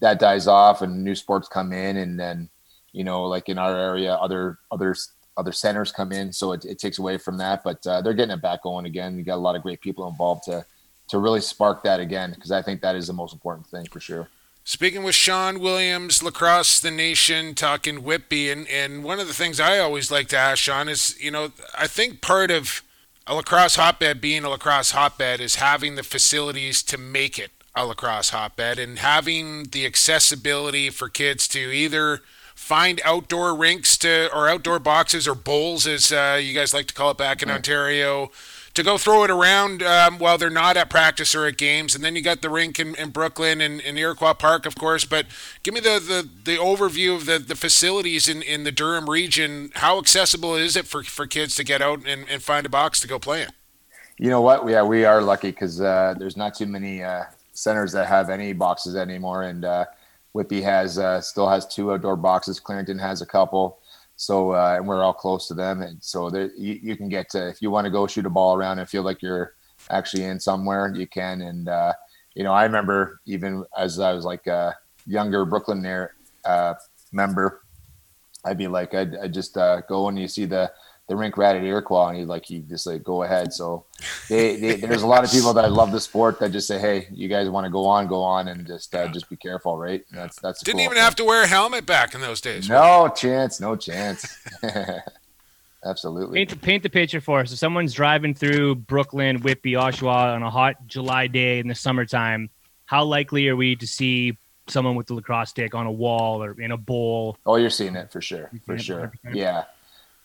[0.00, 2.48] that dies off and new sports come in and then
[2.92, 4.94] you know like in our area other other
[5.36, 8.34] other centers come in so it, it takes away from that but uh, they're getting
[8.34, 9.18] it back going again.
[9.18, 10.64] You got a lot of great people involved to
[11.08, 14.00] to really spark that again because i think that is the most important thing for
[14.00, 14.28] sure
[14.66, 19.60] Speaking with Sean Williams, Lacrosse the Nation, talking Whitby, and, and one of the things
[19.60, 22.82] I always like to ask Sean is, you know, I think part of
[23.26, 27.84] a lacrosse hotbed being a lacrosse hotbed is having the facilities to make it a
[27.84, 32.22] lacrosse hotbed and having the accessibility for kids to either
[32.54, 36.94] find outdoor rinks to or outdoor boxes or bowls, as uh, you guys like to
[36.94, 38.30] call it back in Ontario,
[38.74, 41.94] to go throw it around um, while they're not at practice or at games.
[41.94, 45.04] And then you got the rink in, in Brooklin and in Iroquois Park, of course.
[45.04, 45.26] But
[45.62, 49.70] give me the, the, the overview of the, the facilities in, in the Durham region.
[49.76, 53.00] How accessible is it for, for kids to get out and, and find a box
[53.00, 53.48] to go play in?
[54.18, 54.68] You know what?
[54.68, 58.52] Yeah, we are lucky because uh, there's not too many uh, centers that have any
[58.52, 59.86] boxes anymore, and uh,
[60.34, 62.60] Whitby has uh, still has two outdoor boxes.
[62.60, 63.78] Clarington has a couple,
[64.16, 67.30] so uh, and we're all close to them, and so there, you, you can get
[67.30, 69.54] to if you want to go shoot a ball around and feel like you're
[69.90, 71.42] actually in somewhere, you can.
[71.42, 71.92] And uh,
[72.34, 76.08] you know, I remember even as I was like a younger Brooklin
[76.44, 76.74] uh,
[77.12, 77.62] member,
[78.44, 80.70] I'd be like, I'd, I'd just uh, go and you see the
[81.06, 83.52] the rink rat at Iroquois, and he like he just like go ahead.
[83.52, 83.84] So
[84.28, 87.08] they, they, there's a lot of people that love the sport that just say, hey,
[87.12, 90.04] you guys want to go on, go on, and just uh, just be careful, right?
[90.10, 90.84] And that's that's Didn't cool.
[90.86, 92.68] even have to wear a helmet back in those days.
[92.68, 94.38] No chance, no chance.
[95.84, 96.38] Absolutely.
[96.38, 97.50] Paint the, paint the picture for us.
[97.50, 102.48] So someone's driving through Brooklin, Whitby, Oshawa on a hot July day in the summertime.
[102.86, 106.58] How likely are we to see someone with the lacrosse stick on a wall or
[106.58, 107.36] in a bowl?
[107.44, 109.12] Oh, you're seeing it for sure, for sure.
[109.32, 109.64] Yeah,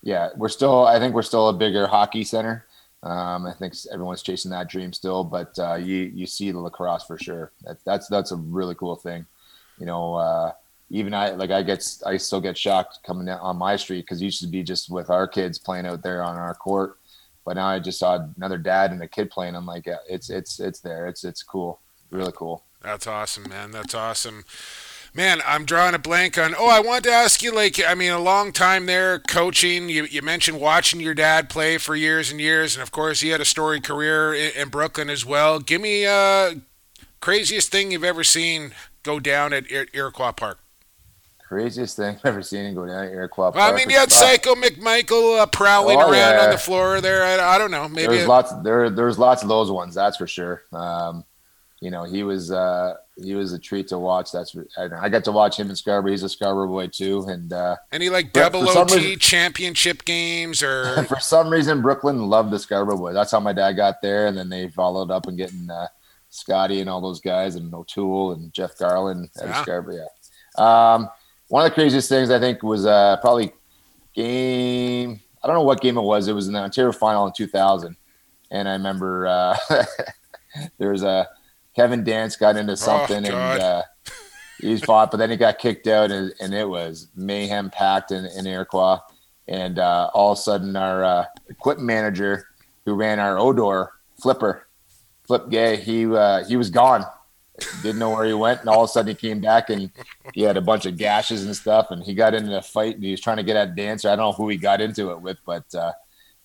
[0.02, 0.30] yeah.
[0.36, 0.86] We're still.
[0.86, 2.66] I think we're still a bigger hockey center.
[3.02, 7.06] Um, I think everyone's chasing that dream still, but uh, you you see the lacrosse
[7.06, 7.52] for sure.
[7.64, 9.26] That, that's that's a really cool thing.
[9.80, 10.52] You know, uh,
[10.90, 14.22] even I like I get I still get shocked coming down on my street because
[14.22, 16.98] used to be just with our kids playing out there on our court,
[17.46, 19.56] but now I just saw another dad and a kid playing.
[19.56, 21.08] I'm like, yeah, it's it's it's there.
[21.08, 21.80] It's it's cool,
[22.12, 22.64] really cool.
[22.82, 23.72] That's awesome, man.
[23.72, 24.44] That's awesome.
[25.14, 26.54] Man, I'm drawing a blank on.
[26.58, 29.90] Oh, I wanted to ask you, like, I mean, a long time there coaching.
[29.90, 33.30] You, you mentioned watching your dad play for years and years, and of course, he
[33.30, 35.60] had a storied career in, in Brooklin as well.
[35.60, 36.56] Give me uh,
[37.22, 38.72] craziest thing you've ever seen
[39.04, 40.60] go down at Ir- Iroquois Park.
[41.48, 44.12] Craziest thing I've ever seen go down at Iroquois Well, I mean, you had.
[44.12, 47.24] Psycho McMichael uh, prowling Oh, around on the floor there.
[47.24, 47.90] I, I don't know.
[47.90, 48.54] Maybe There's lots.
[48.62, 49.96] There, there's lots of those ones.
[49.96, 50.62] That's for sure.
[50.72, 51.26] Um,
[51.82, 54.32] you know, he was uh, he was a treat to watch.
[54.32, 56.12] That's I, got to watch him in Scarborough.
[56.12, 61.04] He's a Scarborough boy too, and uh, any like double OT reason- championship games or
[61.08, 63.14] for some reason, Brooklin loved the Scarborough boys.
[63.14, 65.88] That's how my dad got there, and then they followed up and getting uh,
[66.30, 69.62] Scotty and all those guys, and O'Toole and Jeff Garland at Yeah.
[69.62, 69.96] Scarborough.
[70.58, 70.94] Yeah.
[70.94, 71.10] Um,
[71.48, 73.54] one of the craziest things I think was uh, probably
[74.14, 75.20] game.
[75.42, 76.28] I don't know what game it was.
[76.28, 77.96] It was in the Ontario final in 2000,
[78.52, 79.58] and I remember uh,
[80.78, 81.28] there was a
[81.76, 83.62] Kevin Dance got into something Oh, and.
[83.62, 83.84] Uh,
[84.62, 88.26] He's fought, but then he got kicked out, and, and it was mayhem packed in,
[88.26, 88.98] in Iroquois.
[89.48, 92.46] And uh, all of a sudden, our uh, equipment manager,
[92.84, 94.68] who ran our Odor Flipper,
[95.26, 97.06] Flip Gay, he uh, he was gone.
[97.82, 99.92] Didn't know where he went, and all of a sudden he came back, and
[100.34, 101.88] he had a bunch of gashes and stuff.
[101.92, 104.10] And he got into a fight, and he was trying to get at Dancer.
[104.10, 105.94] I don't know who he got into it with, but uh,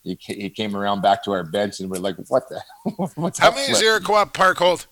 [0.04, 2.62] he he came around back to our bench, and we're like, "What the?
[3.16, 4.86] What's how many Flip?" does Iroquois Park hold?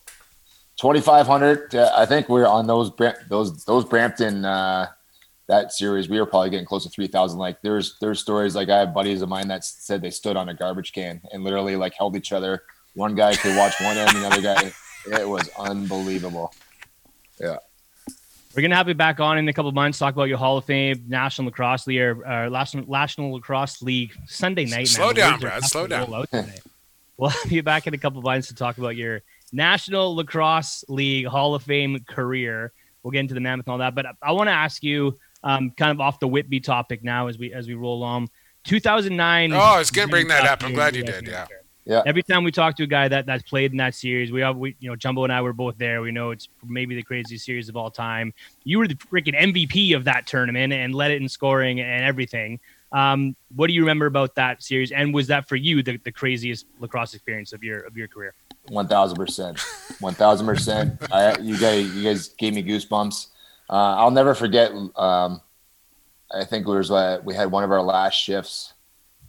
[0.83, 2.91] 2500 uh, i think we're on those
[3.29, 4.85] those those brampton uh
[5.47, 8.81] that series we were probably getting close to 3000 like there's there's stories like i
[8.81, 11.95] have buddies of mine that said they stood on a garbage can and literally like
[11.95, 12.65] held each other
[12.95, 14.73] one guy could watch one end the other guy
[15.21, 16.53] it was unbelievable
[17.41, 17.59] yeah
[18.57, 19.99] We're gonna have you back on in a couple months.
[19.99, 24.13] Talk about your Hall of Fame, National Lacrosse League, or, or National National Lacrosse League
[24.27, 24.89] Sunday night.
[24.89, 25.15] Slow man.
[25.15, 26.11] Down, Brad, slow down.
[26.11, 26.59] roll out today.
[27.17, 31.27] We'll have you back in a couple months to talk about your National Lacrosse League
[31.27, 32.73] Hall of Fame career.
[33.03, 35.71] We'll get into the mammoth and all that, but I want to ask you, um,
[35.73, 38.29] kind of off the Whitby topic now as we as we roll on.
[38.65, 39.53] 2009.
[39.53, 40.63] Oh, I was gonna bring that up.
[40.63, 41.47] I'm glad you did, yeah.
[41.85, 42.03] Yeah.
[42.07, 44.57] Every time we talk to a guy that that's played in that series, we have
[44.57, 46.01] we you know Jumbo and I were both there.
[46.01, 48.33] We know it's maybe the craziest series of all time.
[48.63, 52.61] You were the freaking MVP of that tournament and led it in scoring and everything.
[52.93, 54.93] Um, what do you remember about that series?
[54.93, 58.35] And was that for you the, the craziest lacrosse experience of your of your career?
[58.69, 59.59] One thousand percent,
[60.01, 61.01] one thousand percent.
[61.41, 63.29] You guys you guys gave me goosebumps.
[63.69, 64.73] Uh, I'll never forget.
[64.97, 65.41] Um,
[66.35, 68.75] I think was uh, we had one of our last shifts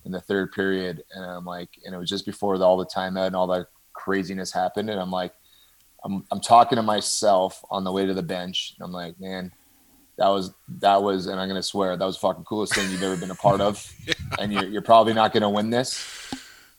[0.06, 2.86] in the third period, and I'm like, and it was just before the, all the
[2.86, 5.34] timeout and all that craziness happened, and I'm like,
[6.04, 8.76] I'm I'm talking to myself on the way to the bench.
[8.78, 9.52] And I'm like, man,
[10.17, 13.02] that was that was, and I'm gonna swear that was the fucking coolest thing you've
[13.04, 13.91] ever been a part of,
[14.39, 16.06] and you're you're probably not gonna win this,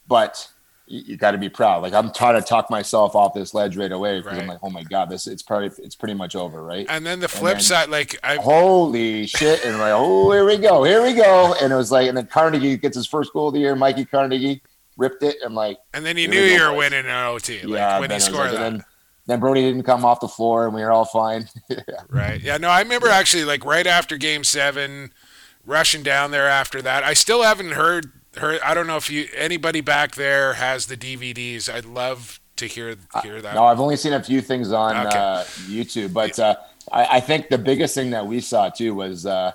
[0.07, 0.49] but
[0.87, 1.83] you, you got to be proud.
[1.83, 4.43] Like I'm trying to talk myself off this ledge right away because Right.
[4.43, 6.87] I'm like, oh my god, this it's probably it's pretty much over, right?
[6.89, 9.65] And then the flip then- side, like I, Holy shit!
[9.65, 11.55] And like, oh, here we go, here we go.
[11.61, 13.75] And it was like, and then Carnegie gets his first goal of the year.
[13.75, 14.63] Mikey Carnegie
[14.97, 15.37] ripped it.
[15.45, 17.99] I'm like, and then you knew you were winning an OT, like yeah.
[17.99, 18.85] when he scored like- that.
[19.27, 21.49] Then, Brody didn't come off the floor, and we were all fine.
[22.09, 22.41] Right.
[22.41, 22.59] Yeah.
[22.59, 25.13] No, I remember actually like right after Game Seven,
[25.67, 27.03] rushing down there after that.
[27.03, 28.61] I still haven't heard heard.
[28.61, 31.73] I don't know if you anybody back there has the DVDs.
[31.73, 33.55] I'd love to hear hear that.
[33.55, 35.19] No, I've only seen a few things on Okay.
[35.19, 36.55] uh, YouTube, but uh,
[36.93, 39.53] I, I think the biggest thing that we saw too was uh,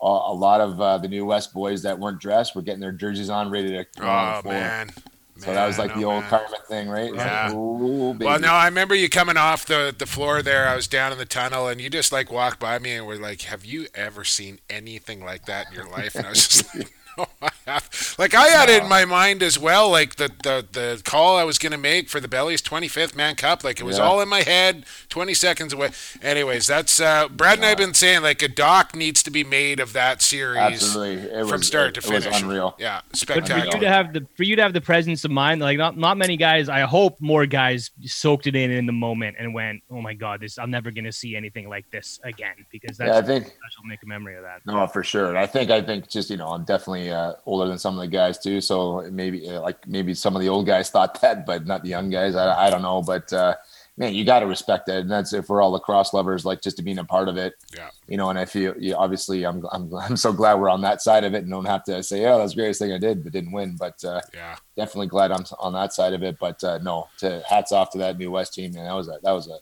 [0.00, 3.30] a, lot of uh, the new West boys that weren't dressed were getting their jerseys
[3.30, 4.90] on, ready to oh man.
[5.38, 6.30] So that was like oh, the old man.
[6.30, 7.14] Carmen thing, right?
[7.14, 7.46] Yeah.
[7.46, 8.12] Like, ooh.
[8.18, 10.68] Well, no, I remember you coming off the, the floor there.
[10.68, 13.16] I was down in the tunnel, and you just like walked by me and were
[13.16, 16.74] like, "Have you ever seen anything like that in your life?" And I was just
[16.74, 17.57] like, "No, I have."
[18.18, 21.44] Like I had it in my mind as well, like the the, the call I
[21.44, 23.62] was going to make for the Bellies 25th Mann Cup.
[23.62, 24.04] Like it was Yeah.
[24.04, 25.90] all in my head, 20 seconds away.
[26.20, 29.78] Anyways, that's uh, Brad and I've been saying like a doc needs to be made
[29.78, 32.42] of that series Absolutely, it from was, start it, to it was finish.
[32.42, 32.74] unreal.
[32.78, 33.64] Yeah, But for spectacular.
[33.76, 36.16] you to have the for you to have the presence of mind, like not not
[36.18, 36.68] many guys.
[36.68, 40.40] I hope more guys soaked it in in the moment and went, "Oh my god,
[40.40, 43.82] this I'm never gonna see anything like this again." Because that's Yeah, I think special.
[43.82, 44.62] to Make a memory of that.
[44.66, 45.28] No, for sure.
[45.28, 48.00] And I think I think just you know I'm definitely uh, older than some of
[48.00, 48.60] the guys too.
[48.60, 51.88] So maybe uh, like maybe some of the old guys thought that, but not the
[51.88, 52.34] young guys.
[52.34, 53.54] I, I don't know, but uh,
[53.98, 55.00] man, you got to respect that.
[55.00, 57.54] and that's if we're all lacrosse lovers, like just to being a part of it.
[57.76, 57.90] Yeah.
[58.06, 61.02] You know, and I feel yeah, obviously I'm I'm I'm so glad we're on that
[61.02, 63.24] side of it and don't have to say, oh, that's the greatest thing I did,
[63.24, 63.76] but didn't win.
[63.76, 64.56] But uh, yeah.
[64.76, 66.38] definitely glad I'm on that side of it.
[66.38, 68.84] But uh, no, to hats off to that new West team, man.
[68.84, 69.58] That was a that was a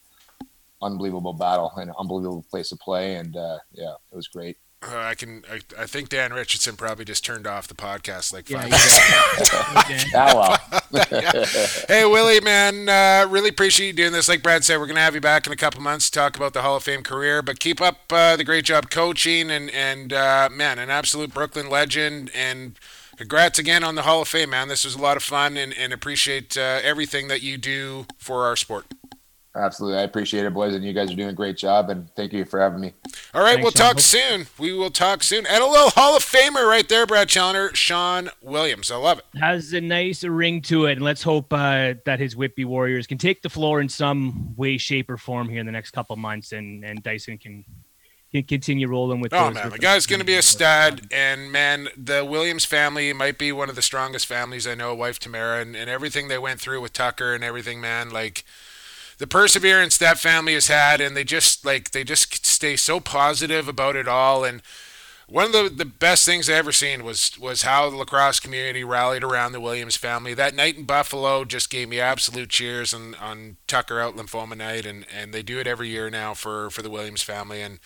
[0.82, 4.58] unbelievable battle and an unbelievable place to play, and uh, yeah, it was great.
[4.82, 5.42] Uh, I can.
[5.50, 8.70] I, I think Dan Richardson probably just turned off the podcast like Yeah, five.
[8.70, 10.12] minutes did.
[10.14, 14.28] Ah, hey Willie, man, uh, really appreciate you doing this.
[14.28, 16.52] Like Brad said, we're gonna have you back in a couple months to talk about
[16.52, 17.40] the Hall of Fame career.
[17.42, 21.70] But keep up uh, the great job coaching and and uh, man, an absolute Brooklin
[21.70, 22.30] legend.
[22.34, 22.78] And
[23.16, 24.68] congrats again on the Hall of Fame, man.
[24.68, 28.44] This was a lot of fun and and appreciate uh, everything that you do for
[28.44, 28.86] our sport.
[29.56, 29.98] Absolutely.
[29.98, 32.44] I appreciate it, boys, and you guys are doing a great job, and thank you
[32.44, 32.92] for having me.
[33.32, 33.94] All right, Thanks, we'll Sean.
[33.94, 34.46] talk soon.
[34.58, 35.46] We will talk soon.
[35.46, 38.90] And a little Hall of Famer right there, Brad Challoner, Sean Williams.
[38.90, 39.40] I love it.
[39.40, 43.18] has a nice ring to it, and let's hope uh, that his Whitby Warriors can
[43.18, 46.52] take the floor in some way, shape, or form here in the next couple months,
[46.52, 47.64] and and Dyson can
[48.32, 49.32] can continue rolling with.
[49.32, 53.38] Oh man, the guy's going to be a stud, and man, the Williams family might
[53.38, 54.94] be one of the strongest families I know.
[54.94, 58.44] Wife Tamara, and, and everything they went through with Tucker and everything, man, like
[59.18, 63.68] the perseverance that family has had, and they just like they just stay so positive
[63.68, 64.44] about it all.
[64.44, 64.62] And
[65.28, 68.84] one of the, the best things I ever seen was was how the lacrosse community
[68.84, 70.34] rallied around the Williams family.
[70.34, 74.86] That night in Buffalo just gave me absolute cheers on, on Tucker out lymphoma night,
[74.86, 77.60] and, and they do it every year now for, for the Williams family.
[77.60, 77.80] And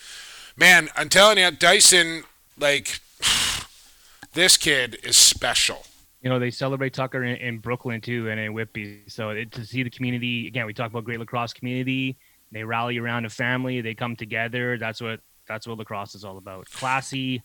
[0.55, 2.23] man, I'm telling you, Dyson,
[2.59, 2.99] like
[4.33, 5.85] this kid is special.
[6.21, 9.03] You know, they celebrate Tucker in, in Brooklin too, and in Whitby.
[9.07, 12.17] So it, to see the community again, we talk about great lacrosse community.
[12.51, 13.81] They rally around a family.
[13.81, 14.77] They come together.
[14.77, 16.69] That's what that's what lacrosse is all about.
[16.69, 17.41] Classy,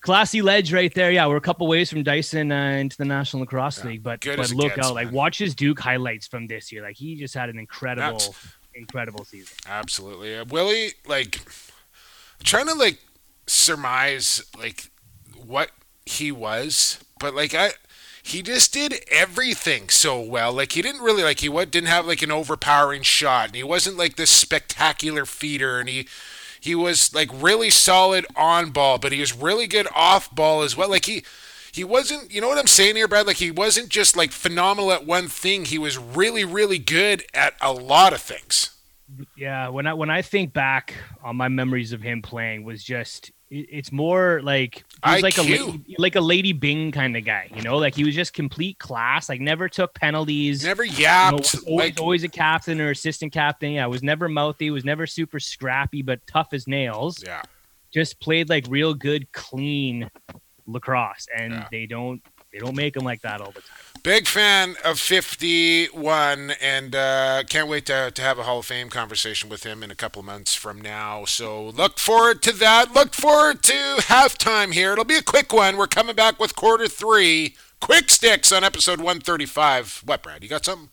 [0.00, 1.10] classy ledge right there.
[1.10, 4.52] Yeah, we're a couple ways from Dyson uh, into the National Lacrosse League, but but
[4.52, 5.14] look gets, out, like man.
[5.14, 6.82] watch his Duke highlights from this year.
[6.82, 9.56] Like he just had an incredible, Abs- incredible season.
[9.66, 10.36] Absolutely.
[10.36, 11.40] Uh, Willie, like,
[12.44, 12.98] trying to, like,
[13.46, 14.90] surmise, like,
[15.44, 15.70] what
[16.06, 17.72] he was, but, like, I.
[18.22, 20.52] He just did everything so well.
[20.52, 23.62] Like he didn't really like he what didn't have like an overpowering shot, and he
[23.62, 26.06] wasn't like this spectacular feeder, and he
[26.60, 30.76] he was like really solid on ball, but he was really good off ball as
[30.76, 30.90] well.
[30.90, 31.24] Like he
[31.72, 33.26] he wasn't, you know what I'm saying here, Brad?
[33.26, 35.64] Like he wasn't just like phenomenal at one thing.
[35.64, 38.70] He was really really good at a lot of things.
[39.36, 43.30] Yeah, when I when I think back on my memories of him playing was just
[43.50, 47.50] it's more like he was like a lady, like a Lady Byng kind of guy,
[47.54, 50.62] you know, like he was just complete class, like never took penalties.
[50.64, 53.72] Never you know, always, like always a captain or assistant captain.
[53.72, 57.22] Yeah, was never mouthy, was never super scrappy, but tough as nails.
[57.24, 57.42] yeah.
[57.92, 60.08] Just played like real good, clean
[60.66, 61.68] lacrosse, and Yeah.
[61.72, 62.22] they don't
[62.52, 63.78] they don't make them like that all the time.
[64.02, 68.88] Big fan of 51 and uh, can't wait to, to have a Hall of Fame
[68.88, 71.26] conversation with him in a couple of months from now.
[71.26, 72.94] So look forward to that.
[72.94, 74.92] Look forward to halftime here.
[74.92, 75.76] It'll be a quick one.
[75.76, 77.56] We're coming back with quarter three.
[77.80, 80.02] Quick sticks on episode 135.
[80.06, 80.42] What, Brad?
[80.42, 80.88] You got something?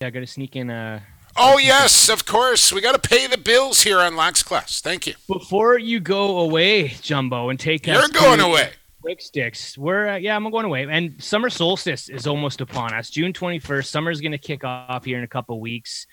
[0.00, 1.02] Yeah, I got to sneak in a
[1.36, 2.72] Oh, yes, of course.
[2.72, 4.80] We got to pay the bills here on Lax Class.
[4.82, 5.14] Thank you.
[5.26, 8.70] before you go away, Jumbo, and take You're us going to- away.
[9.02, 9.76] Quick sticks.
[9.76, 10.86] We're uh, yeah, I'm going away.
[10.88, 13.10] And summer solstice is almost upon us.
[13.10, 13.86] June 21st.
[13.86, 16.06] Summer's going to kick off here in a couple weeks.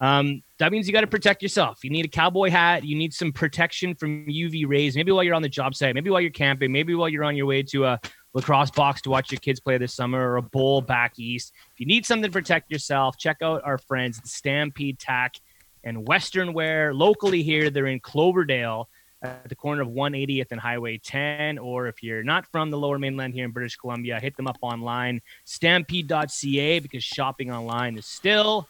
[0.00, 1.82] Um, that means you got to protect yourself.
[1.82, 2.84] You need a cowboy hat.
[2.84, 4.94] You need some protection from UV rays.
[4.94, 5.94] Maybe while you're on the job site.
[5.96, 6.70] Maybe while you're camping.
[6.70, 8.00] Maybe while you're on your way to a
[8.34, 11.52] lacrosse box to watch your kids play this summer or a bowl back east.
[11.72, 15.34] If you need something to protect yourself, check out our friends Stampede Tack
[15.82, 17.70] and Western Wear locally here.
[17.70, 18.88] They're in Cloverdale
[19.22, 21.58] at the corner of 180th and Highway 10.
[21.58, 24.58] Or if you're not from the lower mainland here in British Columbia, hit them up
[24.62, 28.68] online, stampede.ca, because shopping online is still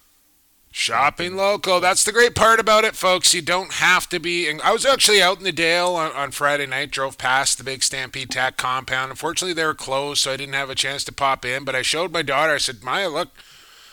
[0.71, 1.81] Shopping local.
[1.81, 3.33] That's the great part about it, folks.
[3.33, 4.51] You don't have to be.
[4.61, 7.83] I was actually out in the Dale on, on Friday night, drove past the big
[7.83, 9.11] Stampede Tack compound.
[9.11, 11.65] Unfortunately, they were closed, so I didn't have a chance to pop in.
[11.65, 13.31] But I showed my daughter, I said, Maya, look,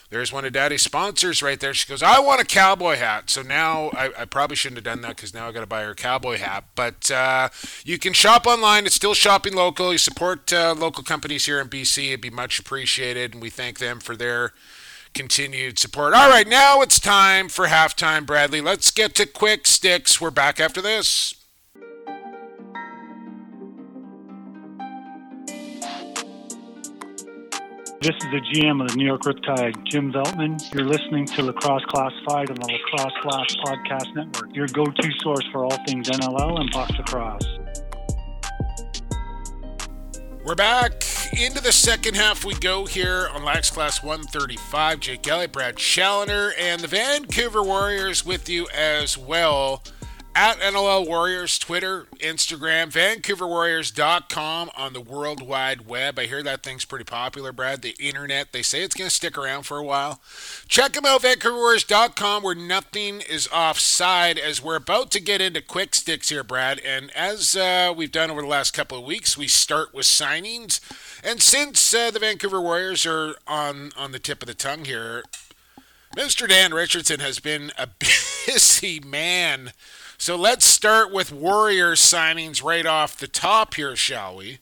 [0.09, 1.73] there's one of Daddy's sponsors right there.
[1.73, 3.29] She goes, I want a cowboy hat.
[3.29, 5.83] So now I, I probably shouldn't have done that because now I got to buy
[5.83, 6.65] her a cowboy hat.
[6.75, 7.49] But uh,
[7.83, 8.85] you can shop online.
[8.85, 9.91] It's still shopping local.
[9.91, 12.09] You support uh, local companies here in BC.
[12.09, 13.33] It'd be much appreciated.
[13.33, 14.53] And we thank them for their
[15.15, 16.13] continued support.
[16.13, 18.61] All right, now it's time for halftime, Bradley.
[18.61, 20.21] Let's get to quick sticks.
[20.21, 21.44] We're back after this.
[28.01, 30.61] This is the GM of the New York Riptide, Jim Veltman.
[30.73, 35.63] You're listening to Lacrosse Classified on the Lacrosse Class Podcast Network, your go-to source for
[35.63, 37.47] all things NLL and box lacrosse.
[40.43, 41.03] We're back
[41.39, 42.43] into the second half.
[42.43, 44.99] We go here on Lax Class 135.
[44.99, 49.81] Jake Elliott, Brad Challoner, and the Vancouver Warriors with you as well.
[50.37, 56.19] At NLL Warriors, Twitter, Instagram, VancouverWarriors.com on the World Wide Web.
[56.19, 57.81] I hear that thing's pretty popular, Brad.
[57.81, 60.19] The internet, they say it's going to stick around for a while.
[60.67, 65.95] Check them out, VancouverWarriors.com, where nothing is offside, as we're about to get into quick
[65.95, 66.79] sticks here, Brad.
[66.79, 70.81] And as uh, we've done over the last couple of weeks, we start with signings.
[71.23, 75.23] And since uh, the Vancouver Warriors are on, on the tip of the tongue here,
[76.17, 76.47] Mr.
[76.47, 77.87] Dan Richardson has been a
[78.45, 79.71] busy man.
[80.17, 84.59] So let's start with Warriors signings right off the top here, shall we?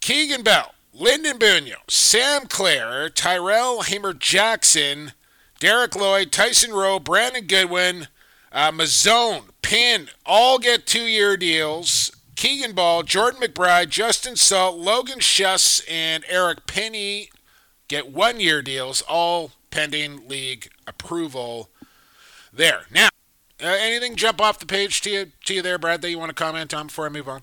[0.00, 5.12] Keegan Bell, Lyndon Bunio, Sam Clare, Tyrell Hamer Jackson,
[5.58, 8.08] Derek Lloyd, Tyson Rowe, Brandon Goodwin,
[8.52, 12.12] uh, Mazzone, Pin, all get two-year deals.
[12.36, 17.30] Keegan Ball, Jordan McBride, Justin Salt, Logan Schuss, and Eric Penny
[17.88, 21.70] get one-year deals, all pending league approval.
[22.52, 22.82] There.
[22.90, 23.08] Now,
[23.62, 26.30] uh, anything jump off the page to you, to you there, Brad, that you want
[26.30, 27.42] to comment on before I move on?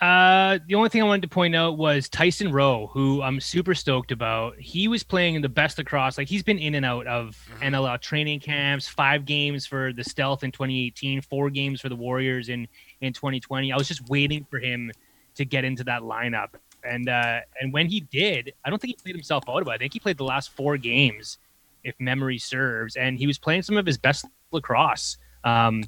[0.00, 3.74] Uh, the only thing I wanted to point out was Tyson Rowe, who I'm super
[3.74, 4.58] stoked about.
[4.58, 6.18] He was playing in the best lacrosse.
[6.18, 7.74] Like he's been in and out of Mm-hmm.
[7.74, 12.48] NLL training camps, five games for the Stealth in 2018, four games for the Warriors
[12.48, 12.66] in
[13.00, 13.72] in 2020.
[13.72, 14.90] I was just waiting for him
[15.36, 16.48] to get into that lineup,
[16.82, 19.70] and uh, and when he did, I don't think he played himself out of it.
[19.70, 21.38] I think he played the last four games,
[21.84, 25.16] if memory serves, and he was playing some of his best lacrosse.
[25.44, 25.84] Um,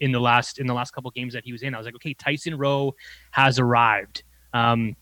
[0.00, 1.74] in the last in the last couple games that he was in.
[1.74, 2.94] I was like, okay, Tyson Rowe
[3.30, 4.24] has arrived.
[4.52, 4.94] Um,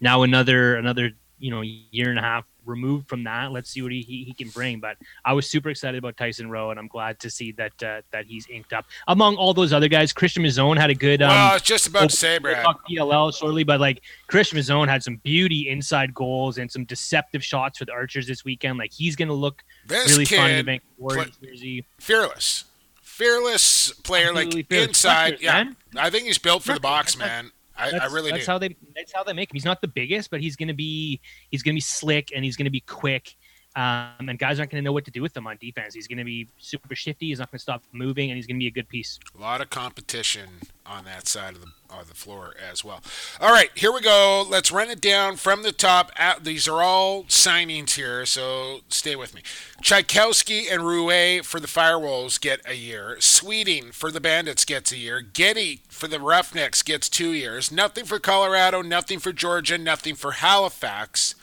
[0.00, 3.52] now another another you know year and a half removed from that.
[3.52, 4.80] Let's see what he, he, he can bring.
[4.80, 8.02] But I was super excited about Tyson Rowe, and I'm glad to see that uh,
[8.10, 10.12] that he's inked up among all those other guys.
[10.12, 11.22] Christian Mazzone had a good.
[11.22, 12.64] Um, well, I was just about to say, Brad.
[12.64, 17.44] talk PLL shortly, but like Christian Mazzone had some beauty inside goals and some deceptive
[17.44, 18.78] shots for the Archers this weekend.
[18.78, 21.84] Like he's going to look This really fun in the Vancouver Warriors jersey.
[21.98, 22.64] fearless,
[23.14, 24.88] fearless player, Absolutely like fearless.
[24.88, 25.36] inside.
[25.40, 25.76] Yeah, man.
[25.96, 27.50] I think he's built for the box, man.
[27.76, 28.52] I, I really that's do.
[28.52, 29.54] how they that's how they make him.
[29.54, 32.70] He's not the biggest, but he's gonna be he's gonna be slick and he's gonna
[32.70, 33.36] be quick.
[33.76, 35.94] Um, and guys aren't gonna know what to do with him on defense.
[35.94, 37.28] He's gonna be super shifty.
[37.28, 39.18] He's not gonna stop moving, and he's gonna be a good piece.
[39.36, 40.48] A lot of competition
[40.86, 41.68] on that side of the
[42.00, 43.02] of the floor as well.
[43.40, 44.44] All right, here we go.
[44.48, 46.10] Let's run it down from the top.
[46.16, 49.42] At, these are all signings here, so stay with me.
[49.80, 53.16] Tchaikovsky and Rouet for the Firewolves get a year.
[53.20, 55.20] Sweeting for the Bandits gets a year.
[55.20, 57.70] Getty for the Roughnecks gets two years.
[57.70, 61.34] Nothing for Colorado, nothing for Georgia, nothing for Halifax.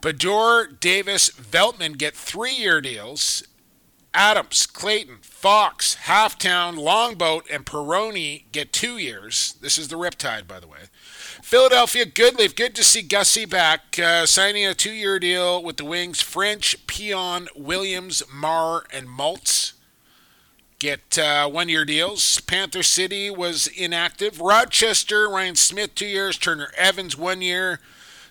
[0.00, 3.42] Bador, Davis, Veltman get three-year deals.
[4.14, 9.54] Adams, Clayton, Fox, Halftown, Longboat, and Peroni get two years.
[9.60, 10.78] This is the Riptide, by the way.
[11.42, 12.56] Philadelphia, Goodleaf.
[12.56, 16.20] Good to see Gussie back, uh, signing a two-year deal with the Wings.
[16.20, 19.72] French, Peon, Williams, Marr, and Maltz
[20.78, 22.40] get uh, one-year deals.
[22.40, 24.40] Panther City was inactive.
[24.40, 26.38] Rochester, Ryan Smith, two years.
[26.38, 27.80] Turner Evans, one year.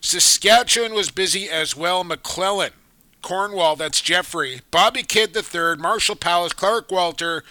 [0.01, 2.03] Saskatchewan was busy as well.
[2.03, 2.71] McClellan,
[3.21, 4.61] Cornwall, that's Jeffrey.
[4.71, 7.43] Bobby Kidd the third, Marshall Powless, Clark Walter,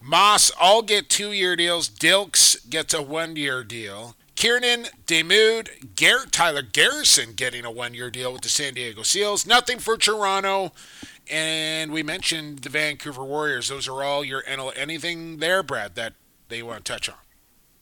[0.00, 1.88] Moss all get two year deals.
[1.88, 4.16] Dilks gets a one year deal.
[4.36, 9.46] Kiernan, Demude, Garrett, Tyler Garrison getting a one year deal with the San Diego Seals.
[9.46, 10.72] Nothing for Toronto.
[11.30, 13.68] And we mentioned the Vancouver Warriors.
[13.68, 14.72] Those are all your NL.
[14.76, 16.12] Anything there, Brad, that
[16.48, 17.16] they want to touch on?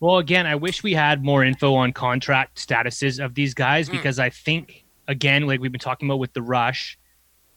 [0.02, 3.92] Well, again, I wish we had more info on contract statuses of these guys Hmm.
[3.96, 6.98] because I think, again, like we've been talking about with the rush,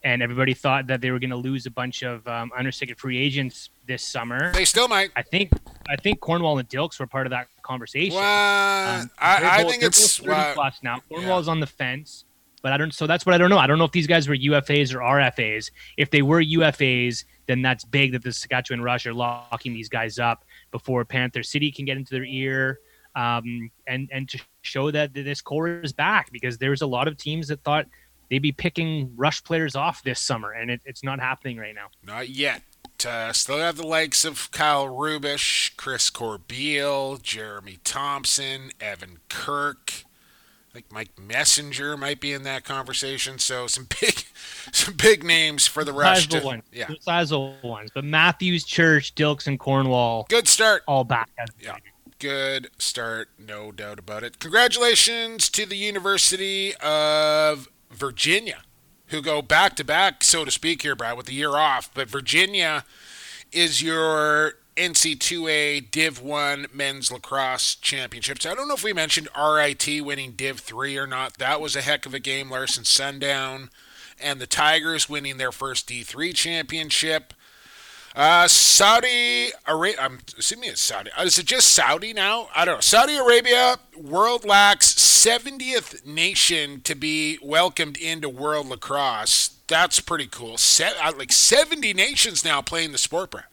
[0.03, 3.17] and everybody thought that they were going to lose a bunch of um, unrestricted free
[3.17, 4.53] agents this summer.
[4.53, 5.09] They still might.
[5.15, 5.53] I think
[5.89, 8.15] I think Cornwall and Dilks were part of that conversation.
[8.15, 10.19] Well, Um, I, I both- think it's.
[10.19, 10.99] both 30 well, plus now.
[11.09, 12.25] Cornwall's on the fence,
[12.61, 12.93] but I don't.
[12.93, 13.57] So that's what I don't know.
[13.57, 15.71] I don't know if these guys were UFAs or RFAs.
[15.97, 20.19] If they were UFAs, then that's big that the Saskatchewan Rush are locking these guys
[20.19, 20.44] up
[20.75, 22.79] before Panther City can get into their ear,
[23.15, 27.15] um, and and to show that this core is back because there's a lot of
[27.15, 27.85] teams that thought
[28.29, 31.87] they'd be picking Rush players off this summer, and it, it's not happening right now.
[32.05, 32.61] Not yet.
[33.07, 40.03] Uh, still have the likes of Kyle Rubisch, Chris Corbeil, Jeremy Thompson, Evan Kirk.
[40.71, 43.39] I think Mike Messenger might be in that conversation.
[43.39, 44.24] So some big,
[44.71, 46.23] some big names for the rush.
[46.25, 50.83] Sizable To, ones, yeah, Some sizable ones, but Matthews, Church, Dilks, and Cornwall good start.
[50.87, 51.29] all back.
[51.59, 51.77] Yeah.
[52.17, 54.39] Good start, no doubt about it.
[54.39, 58.61] Congratulations to the University of Virginia,
[59.07, 61.93] who go back to back, so to speak, here, Brad, with the year off.
[61.93, 62.85] But Virginia
[63.51, 68.45] is your NC2A Div 1 Men's Lacrosse Championships.
[68.45, 71.37] I don't know if we mentioned RIT winning Div 3 or not.
[71.37, 73.69] That was a heck of a game, Larson Sundown.
[74.21, 77.33] And the Tigers winning their first D3 championship.
[78.15, 81.11] Uh, Saudi Arabia, I'm assuming it's Saudi.
[81.17, 82.47] uh, Is it just Saudi now?
[82.55, 82.81] I don't know.
[82.81, 89.57] Saudi Arabia, World Lax 70th nation to be welcomed into World Lacrosse.
[89.67, 90.55] That's pretty cool.
[90.79, 93.45] Uh, like 70 nations now playing the sport, Brad.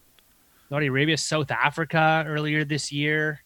[0.69, 3.41] Saudi Arabia, South Africa earlier this year.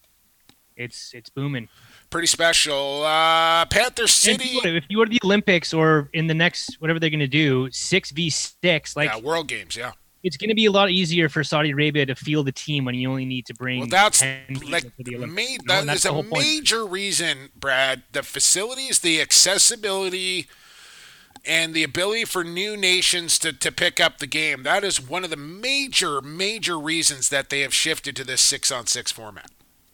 [0.77, 1.67] It's it's booming.
[2.09, 3.03] Pretty special.
[3.03, 4.45] Uh, Panther City.
[4.45, 6.99] if you, go to, if you go to the Olympics or in the next whatever
[6.99, 9.91] they're going to do, six v six, like yeah, World Games, yeah.
[10.23, 12.95] it's going to be a lot easier for Saudi Arabia to field the team when
[12.95, 13.79] you only need to bring.
[13.79, 15.57] Well, that's 10 like to the Olympics.
[15.65, 16.45] ma- that that's is a whole point.
[16.45, 18.03] major reason, Brad.
[18.11, 20.47] The facilities, the accessibility,
[21.43, 24.63] and the ability for new nations to, to pick up the game.
[24.63, 28.71] That is one of the major, major reasons that they have shifted to this six
[28.71, 29.49] on six format.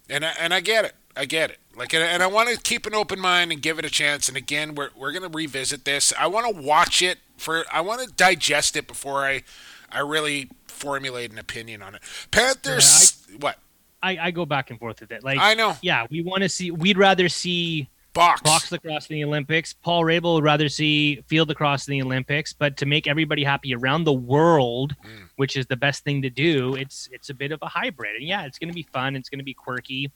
[0.09, 0.93] And I, and I get it.
[1.15, 1.59] I get it.
[1.75, 4.27] Like, and, and I want to keep an open mind and give it a chance.
[4.27, 6.13] And again, we're, we're going to revisit this.
[6.19, 9.43] I want to watch it for, I want to digest it before I,
[9.91, 12.01] I really formulate an opinion on it.
[12.31, 13.57] Panthers, what?
[14.01, 15.23] I, I go back and forth with it.
[15.23, 15.77] Like I know.
[15.81, 16.71] Yeah, we want to see.
[16.71, 18.41] We'd rather see Box.
[18.41, 19.73] box lacrosse in the Olympics.
[19.73, 22.53] Paul Rabil would rather see field lacrosse in the Olympics.
[22.53, 25.29] But to make everybody happy around the world, Mm.
[25.37, 28.15] which is the best thing to do, it's it's a bit of a hybrid.
[28.15, 29.15] And yeah, it's going to be fun.
[29.15, 30.11] It's going to be quirky.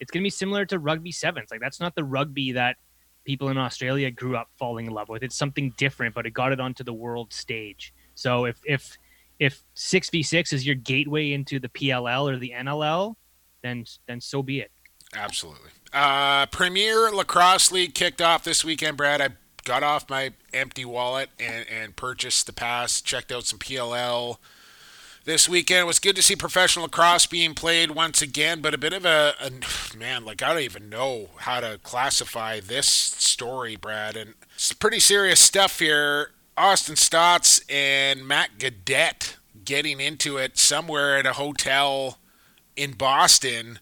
[0.00, 1.50] It's going to be similar to rugby sevens.
[1.50, 2.76] Like that's not the rugby that
[3.24, 5.22] people in Australia grew up falling in love with.
[5.22, 7.94] It's something different, but it got it onto the world stage.
[8.14, 8.98] So if if
[9.38, 13.16] if six v six is your gateway into the PLL or the NLL,
[13.62, 14.70] then then so be it.
[15.14, 15.70] Absolutely.
[15.92, 19.20] Uh, Premier Lacrosse League kicked off this weekend, Brad.
[19.20, 19.30] I
[19.64, 24.36] got off my empty wallet and, and purchased the pass, checked out some PLL
[25.24, 25.80] this weekend.
[25.80, 29.04] It was good to see professional lacrosse being played once again, but a bit of
[29.04, 34.16] a, a man, like, I don't even know how to classify this story, Brad.
[34.16, 36.30] And it's pretty serious stuff here.
[36.56, 42.18] Austin Staats and Matt Gaudet getting into it somewhere at a hotel
[42.76, 43.78] in Boston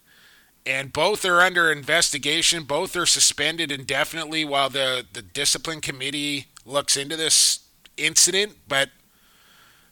[0.69, 2.63] and both are under investigation.
[2.63, 7.67] Both are suspended indefinitely while the, the discipline committee looks into this
[7.97, 8.55] incident.
[8.67, 8.89] But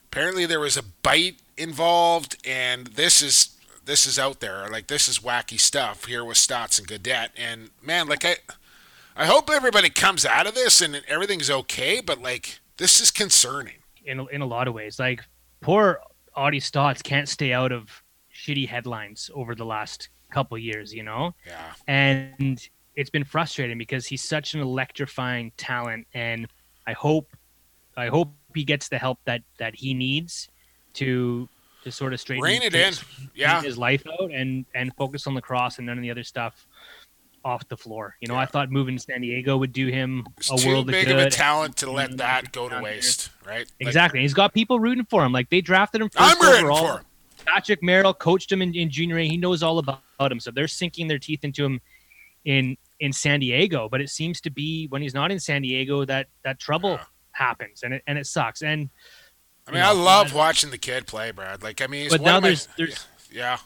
[0.06, 3.56] apparently there was a bite involved, and this is
[3.86, 4.68] this is out there.
[4.70, 7.32] Like this is wacky stuff here with Staats and Gaudet.
[7.36, 8.36] And man, like I
[9.16, 12.00] I hope everybody comes out of this and everything's okay.
[12.00, 13.78] But like this is concerning.
[14.04, 15.00] in in a lot of ways.
[15.00, 15.24] Like
[15.60, 15.98] poor
[16.36, 21.34] Audie Staats can't stay out of shitty headlines over the last couple years, you know,
[21.46, 21.72] Yeah.
[21.86, 26.46] and it's been frustrating because he's such an electrifying talent, and
[26.86, 27.34] I hope
[27.96, 30.48] I hope he gets the help that that he needs
[30.94, 31.48] to
[31.84, 32.86] to sort of straighten Rein it in.
[32.86, 33.04] his,
[33.34, 33.62] Yeah.
[33.62, 36.66] his life out and and focus on lacrosse and none of the other stuff
[37.44, 38.16] off the floor.
[38.20, 38.40] You know, Yeah.
[38.40, 41.18] I thought moving to San Diego would do him It's a too world big of
[41.18, 42.92] of a talent to let that go to down here.
[42.94, 43.58] waste, right?
[43.60, 44.20] Like, Exactly.
[44.20, 45.32] He's got people rooting for him.
[45.32, 46.86] Like they drafted him 1st I'm rooting overall.
[46.86, 47.04] for him.
[47.52, 49.26] Patrick Merrill coached him in, in junior A.
[49.26, 50.40] He knows all about him.
[50.40, 51.80] So they're sinking their teeth into him
[52.44, 53.88] in in San Diego.
[53.88, 57.04] But it seems to be when he's not in San Diego that that trouble Yeah.
[57.32, 58.62] happens and it and it sucks.
[58.62, 58.90] And
[59.66, 61.62] I mean, you I love watching the kid play, Brad.
[61.62, 63.58] Like, I mean, but now there's there's yeah,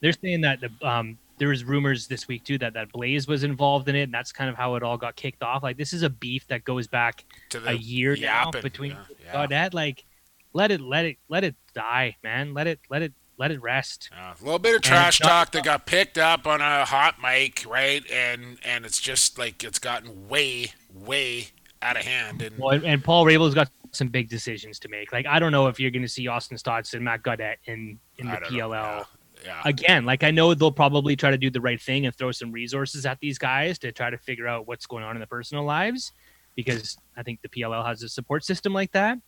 [0.00, 3.42] they're saying that the um there was rumors this week too that that Blaze was
[3.44, 5.62] involved in it, and that's kind of how it all got kicked off.
[5.62, 8.92] Like this is a beef that goes back to the a year now between
[9.24, 9.68] yeah, yeah.
[9.72, 10.04] Like
[10.52, 12.54] let it let it let it die, man.
[12.54, 14.10] Let it let it let it rest.
[14.12, 17.64] Yeah, a little bit of trash talk that got picked up on a hot mic,
[17.68, 18.08] right?
[18.10, 21.48] And and it's just like it's gotten way, way
[21.80, 22.42] out of hand.
[22.42, 25.12] And Well, and, Paul Rabil's got some big decisions to make.
[25.12, 27.98] Like I don't know if you're going to see Austin Staats and Matt Gaudet in
[28.18, 29.04] in the I don't know, PLL yeah,
[29.44, 29.62] yeah.
[29.64, 30.04] again.
[30.04, 33.06] Like I know they'll probably try to do the right thing and throw some resources
[33.06, 36.12] at these guys to try to figure out what's going on in their personal lives,
[36.54, 39.18] because I think the PLL has a support system like that.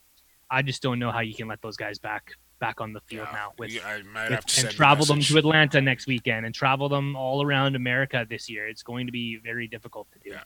[0.50, 3.28] I just don't know how you can let those guys back back on the field
[3.30, 3.70] Yeah, now with.
[3.72, 6.88] yeah, I might with- have to and travel them to Atlanta next weekend and travel
[6.88, 8.66] them all around America this year.
[8.68, 10.30] It's going to be very difficult to do.
[10.30, 10.42] Yeah.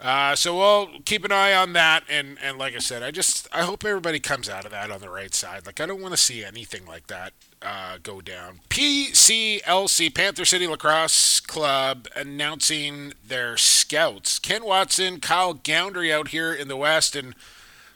[0.00, 3.48] Uh, so we'll keep an eye on that, and and like I said, I just
[3.52, 5.66] I hope everybody comes out of that on the right side.
[5.66, 8.60] Like I don't want to see anything like that uh, go down.
[8.70, 16.68] PCLC Panther City Lacrosse Club announcing their scouts: Ken Watson, Kyle Goundry out here in
[16.68, 17.34] the West, and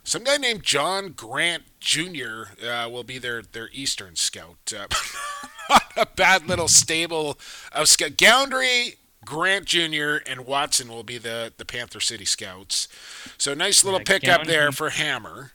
[0.05, 2.45] some guy named John Grant Jr.
[2.67, 4.73] Uh, will be their their Eastern scout.
[4.77, 4.87] Uh,
[5.97, 7.39] a bad little stable
[7.73, 8.17] of scout.
[8.17, 10.17] Goundry, Grant Jr.
[10.27, 12.89] and Watson will be the the Panther City Scouts.
[13.39, 15.53] So nice little Yeah, pickup there Goundry- for Hammer.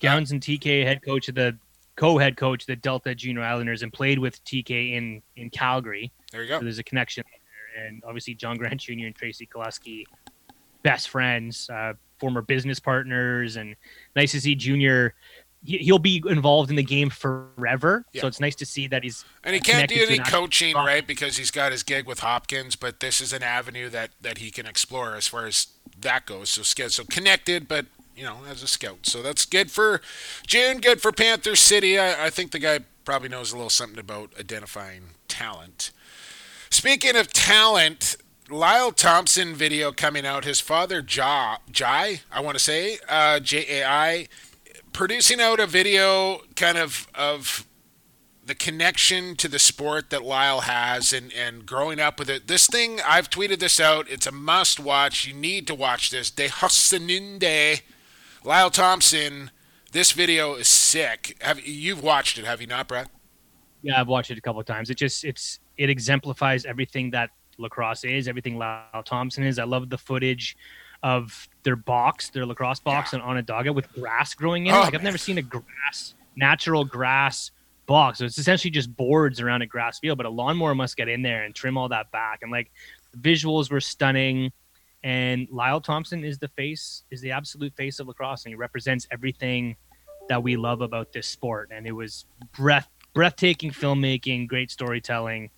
[0.00, 1.56] Gowns and TK, head coach of the
[1.96, 6.12] co-head coach of the Delta Junior Islanders, and played with TK in in Calgary.
[6.32, 6.64] There you So go.
[6.64, 7.86] there's a connection there.
[7.86, 8.92] And obviously, John Grant Jr.
[9.06, 10.04] and Tracy Kelusky,
[10.82, 13.76] best friends, uh, former business partners, and
[14.16, 15.14] nice to see Junior.
[15.64, 18.20] he- He'll be involved in the game forever, Yeah.
[18.20, 21.06] so it's nice to see that he's And he can't do any coaching, right?
[21.06, 22.76] Because he's got his gig with Hopkins.
[22.76, 26.50] But this is an avenue that that he can explore as far as that goes.
[26.50, 27.86] So so connected, but
[28.16, 29.06] you know, as a scout.
[29.06, 30.00] So that's good for
[30.46, 30.80] June.
[30.80, 31.98] Good for Panther City.
[31.98, 35.90] I, I think the guy probably knows a little something about identifying talent.
[36.70, 38.16] Speaking of talent,
[38.50, 40.44] Lyle Thompson video coming out.
[40.44, 44.28] His father, Ja, Jai, I want to say, uh, J A I,
[44.92, 47.66] producing out a video kind of of
[48.44, 52.46] the connection to the sport that Lyle has and, and growing up with it.
[52.46, 54.06] This thing, I've tweeted this out.
[54.10, 55.26] It's a must watch.
[55.26, 56.30] You need to watch this.
[56.30, 57.80] De Husseninde,
[58.44, 59.50] Lyle Thompson.
[59.92, 61.38] This video is sick.
[61.40, 62.44] Have you've watched it?
[62.44, 63.08] Have you not, Brad?
[63.80, 64.90] Yeah, I've watched it a couple times.
[64.90, 69.58] It just it's it exemplifies everything that lacrosse is, everything Lyle Thompson is.
[69.58, 70.56] I love the footage
[71.02, 73.18] of their box, their lacrosse box, Yeah.
[73.20, 74.78] and Onondaga with grass growing in it.
[74.78, 77.50] Oh, like I've never seen a grass, natural grass
[77.86, 78.18] box.
[78.18, 81.20] So it's essentially just boards around a grass field, but a lawnmower must get in
[81.22, 82.40] there and trim all that back.
[82.42, 82.70] And like
[83.12, 84.50] the visuals were stunning.
[85.02, 89.06] And Lyle Thompson is the face, is the absolute face of lacrosse, and he represents
[89.10, 89.76] everything
[90.30, 91.68] that we love about this sport.
[91.70, 92.24] And it was
[92.56, 95.50] breath, breathtaking filmmaking, great storytelling,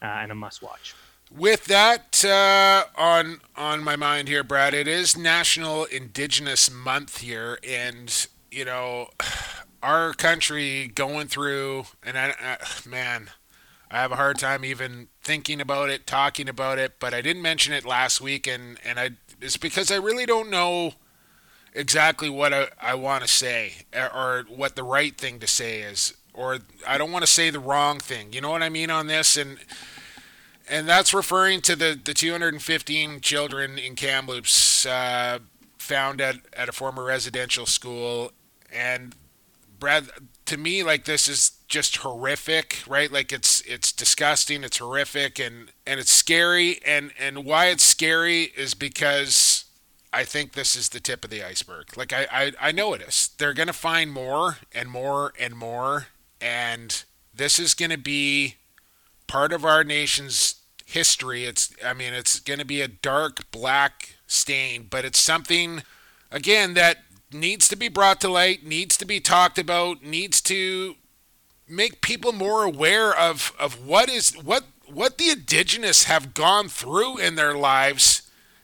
[0.00, 0.94] uh, and a must watch.
[1.34, 7.58] With that uh, on on my mind here, Brad, it is National Indigenous Month here,
[7.66, 9.10] and you know,
[9.82, 13.30] our country going through, and I, I, man,
[13.90, 16.94] I have a hard time even thinking about it, talking about it.
[17.00, 19.10] But I didn't mention it last week, and and I
[19.40, 20.94] it's because I really don't know
[21.74, 25.80] exactly what I, I want to say or- or what the right thing to say
[25.82, 28.32] is, or I don't want to say the wrong thing.
[28.32, 29.58] You know what I mean on this, and
[30.68, 35.38] and that's referring to the, the 215 children in Kamloops uh,
[35.78, 38.32] found at, at a former residential school.
[38.72, 39.14] And
[39.78, 40.08] Brad,
[40.46, 43.10] to me, like this is just horrific, right?
[43.10, 46.80] Like it's it's disgusting, it's horrific, and and it's scary.
[46.84, 49.64] And and why it's scary is because
[50.12, 51.96] I think this is the tip of the iceberg.
[51.96, 53.30] Like I I, I know it is.
[53.38, 56.06] They're gonna find more and more and more,
[56.40, 57.04] and
[57.34, 58.56] this is gonna be
[59.26, 61.44] part of our nation's history.
[61.44, 65.82] It's I mean it's going to be a dark black stain, but it's something
[66.30, 66.98] again that
[67.32, 70.94] needs to be brought to light, needs to be talked about, needs to
[71.68, 77.18] make people more aware of of what is what what the indigenous have gone through
[77.18, 78.22] in their lives.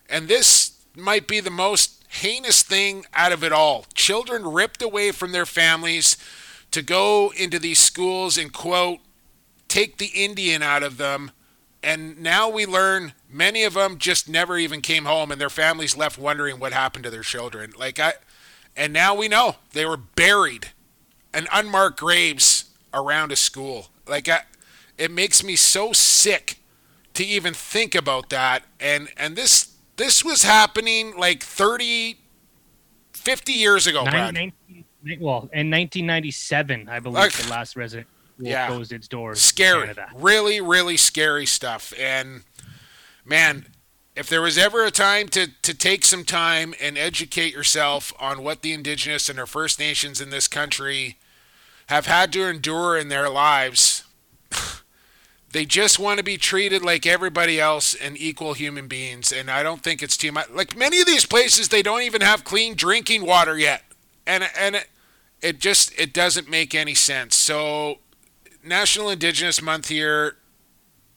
[0.09, 3.87] And this might be the most heinous thing out of it all.
[3.95, 6.17] Children ripped away from their families
[6.71, 9.01] to go into these schools and quote
[9.73, 11.31] take the Indian out of them.
[11.83, 15.97] And now we learn many of them just never even came home and their families
[15.97, 17.73] left wondering what happened to their children.
[17.77, 18.13] Like I
[18.77, 20.69] and now we know they were buried
[21.35, 23.89] in unmarked graves around a school.
[24.07, 24.43] Like I,
[24.99, 26.59] it makes me so sick
[27.15, 32.19] to even think about that and and this this was happening like 30
[33.15, 34.35] 50 years ago, Nine- Brad.
[34.35, 34.85] 19
[35.21, 38.07] well, in 1997, I believe Like- the last resident
[38.39, 38.67] Yeah.
[38.67, 39.41] closed its doors.
[39.41, 39.93] scary.
[40.15, 41.93] Really really scary stuff.
[41.99, 42.43] And
[43.25, 43.67] man
[44.15, 48.45] if there was ever a time to, to take some time and educate yourself on
[48.45, 51.17] what the indigenous and our first nations in this country
[51.87, 54.05] have had to endure in their lives
[55.53, 59.33] they just want to be treated like everybody else and equal human beings.
[59.33, 60.51] And i don't think it's too much.
[60.51, 63.83] Like many of these places they don't even have clean drinking water yet.
[64.27, 64.89] And and it,
[65.41, 67.35] it just it doesn't make any sense.
[67.37, 67.99] So
[68.63, 70.37] National Indigenous Month here.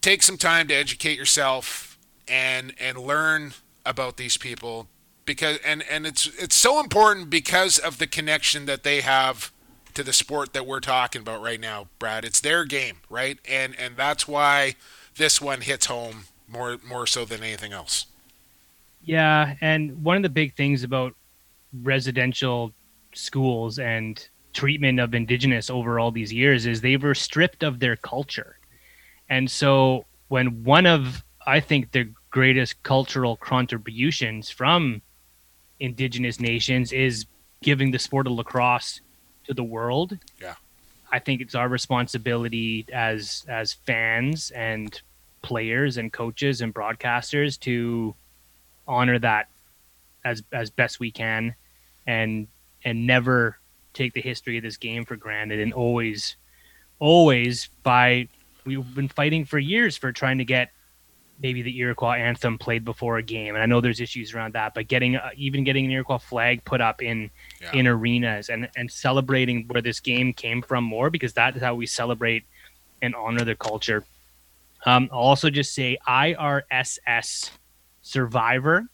[0.01, 3.53] Take some time to educate yourself and and learn
[3.85, 4.87] about these people
[5.25, 9.51] because and and it's it's so important because of the connection that they have
[9.93, 12.25] to the sport that we're talking about right now, Brad.
[12.25, 13.39] It's their game, right?
[13.49, 14.75] And and that's why
[15.17, 18.05] this one hits home more more so than anything else.
[19.03, 21.15] Yeah, and one of the big things about
[21.83, 22.73] residential
[23.13, 27.95] schools and treatment of indigenous over all these years is they were stripped of their
[27.97, 28.57] culture.
[29.29, 35.01] And so when one of I think the greatest cultural contributions from
[35.79, 37.25] indigenous nations is
[37.61, 39.01] giving the sport of lacrosse
[39.45, 40.17] to the world.
[40.41, 40.55] Yeah.
[41.11, 44.99] I think it's our responsibility as as fans and
[45.43, 48.15] players and coaches and broadcasters to
[48.87, 49.49] honor that
[50.23, 51.55] as as best we can
[52.07, 52.47] and
[52.83, 53.59] and never
[53.95, 56.35] take the history of this game for granted and always
[56.99, 58.27] always by
[58.65, 60.69] we've been fighting for years for trying to get
[61.41, 64.73] maybe the Iroquois anthem played before a game and I know there's issues around that
[64.73, 67.29] but getting uh, even getting an Iroquois flag put up in
[67.61, 67.71] Yeah.
[67.73, 71.75] in arenas and and celebrating where this game came from more because that is how
[71.75, 72.43] we celebrate
[73.01, 74.05] and honor the culture
[74.87, 77.49] um, I'll also just say IRSS
[78.03, 78.85] Survivor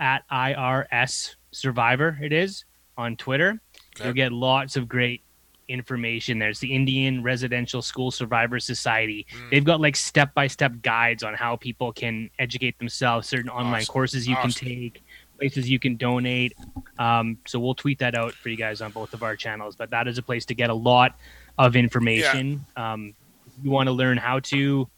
[0.00, 2.18] at IRS Survivor.
[2.20, 2.64] It is
[2.96, 3.60] on Twitter.
[4.00, 4.08] Okay.
[4.08, 5.22] You'll get lots of great
[5.68, 6.48] information there.
[6.48, 9.26] It's the Indian Residential School Survivor Society.
[9.34, 9.50] Mm.
[9.50, 13.84] They've got like step by step guides on how people can educate themselves, certain online
[13.84, 14.52] courses you Awesome.
[14.52, 15.02] can take,
[15.38, 16.54] places you can donate.
[16.98, 19.76] Um, so we'll tweet that out for you guys on both of our channels.
[19.76, 21.16] But that is a place to get a lot
[21.58, 22.64] of information.
[22.76, 23.14] Um,
[23.62, 24.88] you want to learn how to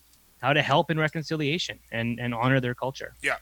[0.40, 3.14] how to help in reconciliation and and honor their culture.
[3.22, 3.36] Yeah,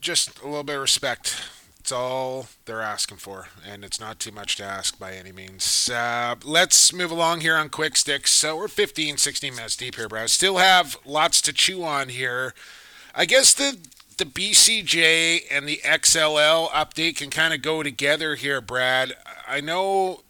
[0.00, 1.42] just a little bit of respect.
[1.84, 5.90] It's all they're asking for, and it's not too much to ask by any means.
[5.90, 8.30] Uh, let's move along here on Quick Sticks.
[8.30, 10.30] So we're 15, 16 minutes deep here, Brad.
[10.30, 12.54] Still have lots to chew on here.
[13.14, 13.76] I guess the
[14.16, 19.12] the BCJ and the XLL update can kind of go together here, Brad.
[19.46, 20.22] I know,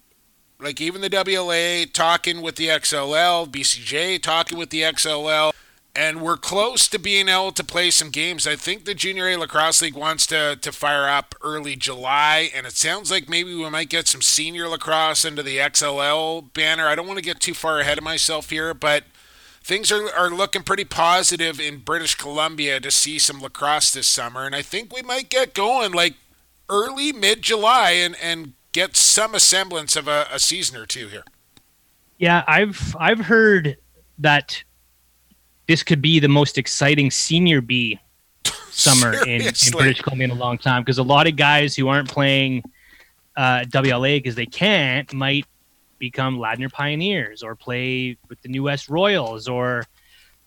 [0.59, 5.53] like even the WLA talking with the XLL, BCJ talking with the XLL
[5.95, 8.45] and we're close to being able to play some games.
[8.45, 12.67] I think the Junior A Lacrosse League wants to, to fire up early July, and
[12.67, 16.87] it sounds like maybe we might get some senior lacrosse into the XLL banner.
[16.87, 19.05] I don't want to get too far ahead of myself here, but
[19.63, 24.45] things are, are looking pretty positive in British Columbia to see some lacrosse this summer,
[24.45, 26.15] and I think we might get going like
[26.69, 31.23] early mid July and, and get some semblance of a, a season or two here.
[32.17, 33.77] Yeah, I've I've heard
[34.19, 34.63] that
[35.67, 37.99] this could be the most exciting senior B
[38.69, 41.87] summer in, in, British Columbia in a long time because a lot of guys who
[41.87, 42.63] aren't playing
[43.35, 45.45] uh, WLA because they can't might
[45.97, 49.83] become Ladner Pioneers or play with the New West Royals or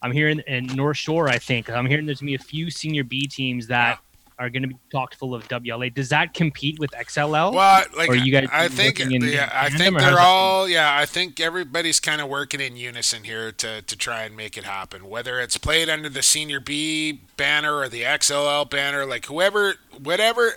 [0.00, 1.28] I'm hearing in North Shore.
[1.28, 3.98] I think I'm hearing there's gonna be a few senior B teams that
[4.38, 5.92] are going to be talked full of WLA.
[5.92, 7.52] Does that compete with XLL?
[7.52, 11.40] Well, like or you guys, I think, yeah, I think they're all, yeah, I think
[11.40, 15.08] everybody's kind of working in unison here to to try and make it happen.
[15.08, 20.52] Whether it's played under the Senior B banner or the XLL banner, like whoever, whatever.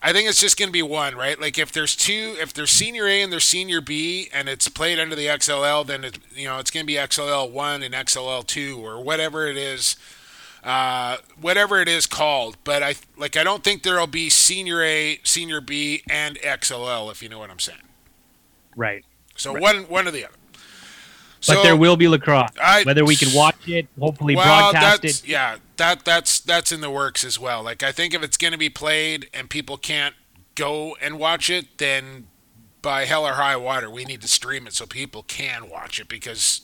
[0.00, 1.40] I think it's just going to be one, right?
[1.40, 5.00] Like if there's two, if there's Senior A and there's Senior B, and it's played
[5.00, 8.46] under the XLL, then it, you know it's going to be XLL one and XLL
[8.46, 9.96] two or whatever it is
[10.68, 12.58] uh, whatever it is called.
[12.62, 17.22] But I like I don't think there'll be senior A, senior B, and XLL if
[17.22, 17.78] you know what I'm saying.
[18.76, 19.04] Right.
[19.34, 19.62] So right.
[19.62, 20.34] one one or the other.
[21.46, 22.50] But so, there will be lacrosse.
[22.60, 25.26] I, Whether we can watch it, hopefully well, broadcast it.
[25.26, 27.62] Yeah, that that's that's in the works as well.
[27.62, 30.14] Like I think if it's going to be played and people can't
[30.54, 32.26] go and watch it, then
[32.82, 36.08] by hell or high water, we need to stream it so people can watch it
[36.08, 36.62] because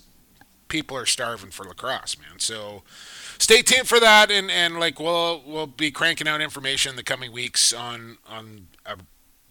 [0.69, 2.41] people are starving for lacrosse, man.
[2.41, 2.83] So
[3.45, 7.03] stay tuned for that, and, and like we'll we'll be cranking out information in the
[7.03, 8.97] coming weeks on on a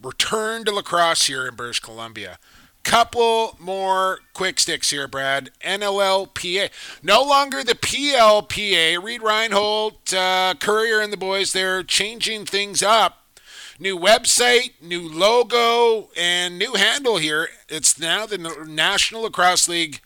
[0.02, 2.40] return to lacrosse here in British Columbia.
[2.82, 5.52] Couple more quick sticks here, Brad.
[5.62, 6.70] NLLPA,
[7.02, 9.02] no longer the PLPA.
[9.02, 13.20] Reid Reinhold, uh, Courier, and the boys they're changing things up.
[13.80, 17.48] New website, new logo, and new handle here.
[17.70, 20.02] It's now the National Lacrosse League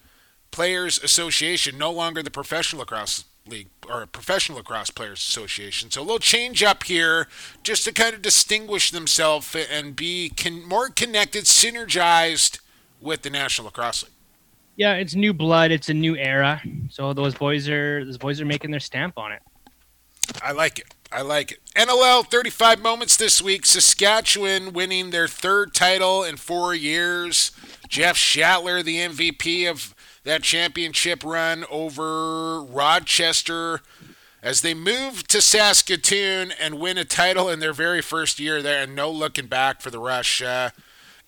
[0.51, 5.91] Players Association, no longer the Professional Lacrosse League or Professional Lacrosse Players Association.
[5.91, 7.27] So a little change up here
[7.63, 12.59] just to kind of distinguish themselves and be con- more connected, synergized
[13.01, 14.11] with the National Lacrosse League.
[14.75, 15.71] Yeah, it's new blood.
[15.71, 16.61] It's a new era.
[16.89, 19.41] So those boys are those boys are making their stamp on it.
[20.41, 20.93] I like it.
[21.11, 21.59] I like it.
[21.75, 23.65] NLL 35 moments this week.
[23.65, 27.51] Saskatchewan winning their third title in four years.
[27.87, 29.95] Jeff Shattler, the MVP of
[30.27, 33.79] that championship run over Rochester
[34.43, 38.83] as they move to Saskatoon and win a title in their very first year there,
[38.83, 40.41] and no looking back for the Rush.
[40.41, 40.71] Uh,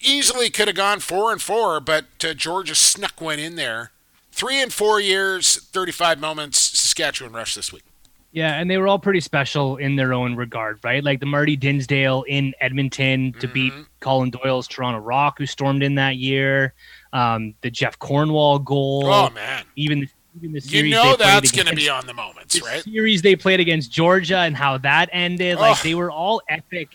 [0.01, 3.91] easily could have gone four and four, but uh, Georgia snuck one in there.
[4.31, 7.83] Three and four years, 35 moments, Saskatchewan Rush this week.
[8.31, 11.03] Yeah, and they were all pretty special in their own regard, right?
[11.03, 13.53] Like the Marty Dinsdale in Edmonton to mm-hmm.
[13.53, 16.73] beat Colin Doyle's Toronto Rock, who stormed in that year
[17.13, 19.05] um, the Jeff Cornwall goal.
[19.05, 22.59] Oh man, even even the series you know that's going to be on the moments,
[22.59, 22.83] the right?
[22.83, 25.61] Series they played against Georgia and how that ended, oh.
[25.61, 26.89] like they were all epic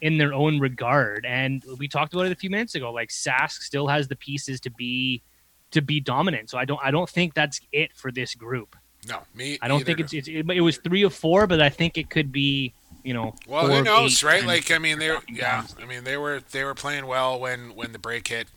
[0.00, 1.26] in their own regard.
[1.26, 2.92] And we talked about it a few minutes ago.
[2.92, 5.22] Like Sask still has the pieces to be
[5.72, 6.50] to be dominant.
[6.50, 8.76] So I don't I don't think that's it for this group.
[9.08, 9.58] No, me.
[9.62, 12.10] I don't think it's, it's it, it was three or four, but I think it
[12.10, 13.34] could be you know.
[13.46, 14.44] Well, who knows, right?
[14.44, 15.64] Like I mean, they were yeah.
[15.80, 18.48] I mean, they were they were playing well when when the break hit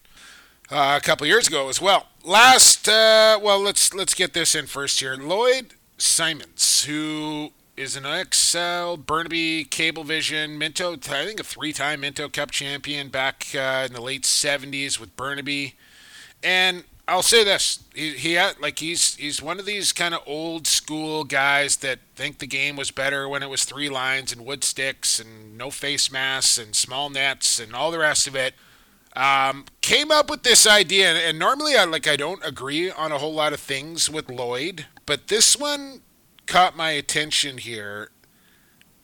[0.69, 2.07] uh, a couple years ago as well.
[2.23, 5.15] Last, uh, well, let's let's get this in first here.
[5.15, 12.51] Lloyd Simons, who is an XL Burnaby Cablevision Minto, I think a three-time Minto Cup
[12.51, 15.75] champion back uh, in the late '70s with Burnaby,
[16.41, 20.21] and I'll say this: he, he had, like he's he's one of these kind of
[20.25, 24.45] old school guys that think the game was better when it was three lines and
[24.45, 28.53] wood sticks and no face masks and small nets and all the rest of it
[29.15, 33.17] um, came up with this idea, and normally I like I don't agree on a
[33.17, 36.01] whole lot of things with Lloyd, but this one
[36.47, 38.09] caught my attention here.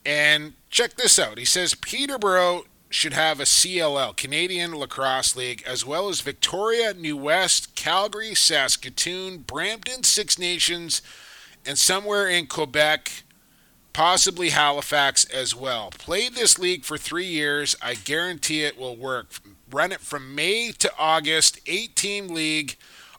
[0.04, 1.38] And check this out.
[1.38, 7.16] He says Peterborough should have a CLL, Canadian Lacrosse League, as well as Victoria, New
[7.16, 11.00] West, Calgary, Saskatoon, Brampton, Six Nations,
[11.64, 13.22] and somewhere in Quebec,
[13.92, 15.90] possibly Halifax as well.
[15.90, 17.76] Play this league for three years.
[17.80, 19.34] I guarantee it will work.
[19.70, 22.76] Run it from May to August, eight team league.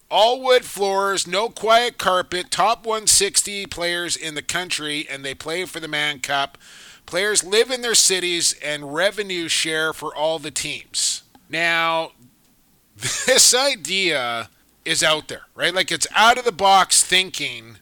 [0.10, 5.64] All wood floors, no quiet carpet, top 160 players in the country, and they play
[5.66, 6.58] for the Mann Cup.
[7.06, 11.24] Players live in their cities and revenue share for all the teams.
[11.50, 12.12] Now,
[12.96, 14.50] this idea
[14.86, 15.74] is out there, right?
[15.74, 17.78] Like it's out of the box thinking.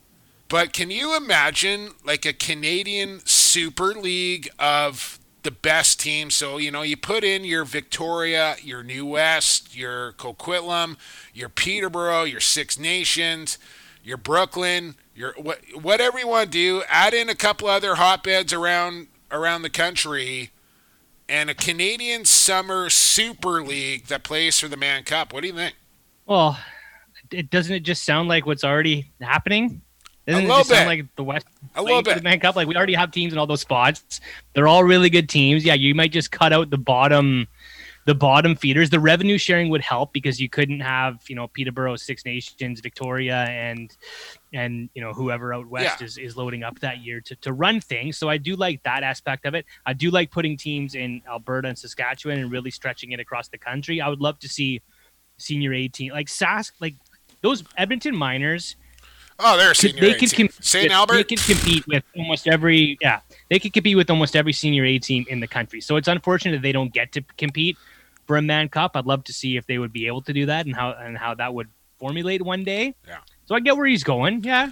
[0.47, 6.29] But can you imagine like a Canadian Super League of the best team.
[6.29, 10.97] So, you know, you put in your Victoria, your New West, your Coquitlam,
[11.33, 13.57] your Peterborough, your Six Nations,
[14.03, 18.53] your Brooklin, your what, whatever you want to do, add in a couple other hotbeds
[18.53, 20.51] around around the country
[21.27, 25.31] and a Canadian Summer Super League that plays for the Mann Cup.
[25.31, 25.75] What do you think?
[26.25, 26.57] Well,
[27.31, 29.81] it doesn't it just sound like what's already happening?
[30.29, 30.85] Doesn't A it little bit.
[30.87, 32.23] like the West A little bit.
[32.23, 32.55] Mann Cup?
[32.55, 34.21] Like we already have teams in all those spots.
[34.53, 35.65] They're all really good teams.
[35.65, 37.47] Yeah, you might just cut out the bottom
[38.05, 38.89] the bottom feeders.
[38.89, 43.43] The revenue sharing would help because you couldn't have, you know, Peterborough, Six Nations, Victoria
[43.45, 43.95] and
[44.51, 46.05] and you know whoever out west Yeah.
[46.05, 48.17] is, is loading up that year to, to run things.
[48.17, 49.65] So I do like that aspect of it.
[49.85, 53.57] I do like putting teams in Alberta and Saskatchewan and really stretching it across the
[53.59, 54.01] country.
[54.01, 54.81] I would love to see
[55.37, 56.95] senior 18 like Sask like
[57.41, 58.75] those Edmonton Miners
[59.39, 60.47] Oh, they're a senior they could team.
[60.49, 60.91] com- St.
[60.91, 61.13] Albert.
[61.13, 63.21] They could compete with almost every yeah.
[63.49, 65.81] They could compete with almost every senior A team in the country.
[65.81, 67.77] So it's unfortunate they don't get to compete
[68.27, 68.91] for a Mann Cup.
[68.95, 71.17] I'd love to see if they would be able to do that and how and
[71.17, 72.95] how that would formulate one day.
[73.07, 73.17] Yeah.
[73.45, 74.43] So I get where he's going.
[74.43, 74.71] Yeah.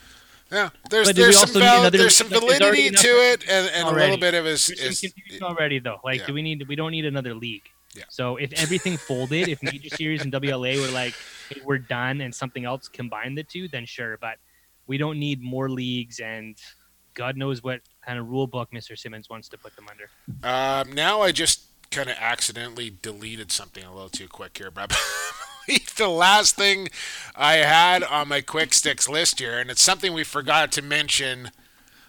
[0.49, 3.70] Yeah, there's But do we there's some val- another- there's some validity to it, and,
[3.74, 5.99] and a little bit of is, There's is confusion already though.
[6.05, 6.28] Like, yeah.
[6.28, 6.65] do we need?
[6.70, 7.63] We don't need another league.
[7.95, 8.03] Yeah.
[8.07, 11.13] So if everything folded, if Major Series and WLA were like,
[11.49, 14.18] hey, we're done, and something else combined the two, then sure.
[14.22, 14.38] But
[14.88, 16.55] we don't need more leagues, and
[17.13, 18.97] God knows what kind of rule book Mr.
[18.97, 20.09] Simmons wants to put them under.
[20.47, 21.61] Um, now I just
[21.91, 24.89] kind of accidentally deleted something a little too quick here, but
[25.97, 26.89] the last thing
[27.35, 31.51] I had on my quick sticks list here, and it's something we forgot to mention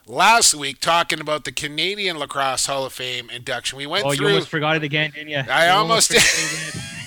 [0.06, 3.76] last week, talking about the Canadian Lacrosse Hall of Fame induction.
[3.78, 4.28] We went Oh, you through.
[4.28, 5.38] almost forgot it again, didn't you?
[5.38, 6.16] I You almost it
[6.74, 6.97] again.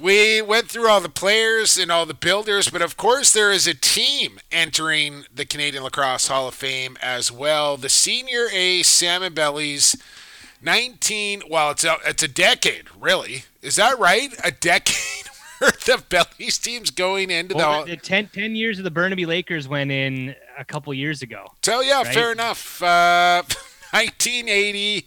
[0.00, 3.66] We went through all the players and all the builders, but of course there is
[3.66, 7.76] a team entering the Canadian Lacrosse Hall of Fame as well.
[7.76, 9.96] The Senior A Salmon Bellies,
[10.62, 11.42] 19.
[11.50, 13.44] Well, it's a, it's a decade, really.
[13.62, 14.30] Is that right?
[14.44, 15.26] A decade
[15.60, 17.92] worth of Bellies teams going into Well, the.
[17.92, 21.46] the 10, 10 years of the Burnaby Lakers went in a couple years ago.
[21.62, 22.14] So yeah, right?
[22.14, 22.82] fair enough.
[22.82, 23.42] Uh,
[23.90, 25.06] 1980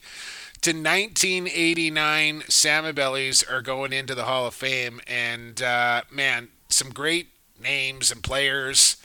[0.61, 6.91] to 1989, Salmon Bellies are going into the Hall of Fame, and uh, man, some
[6.91, 8.97] great names and players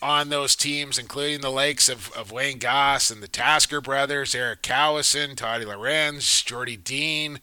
[0.00, 4.62] on those teams, including the likes of, of Wayne Goss and the Tasker brothers, Eric
[4.62, 7.40] Cowison, Toddy Lorenz, Geordie Dean.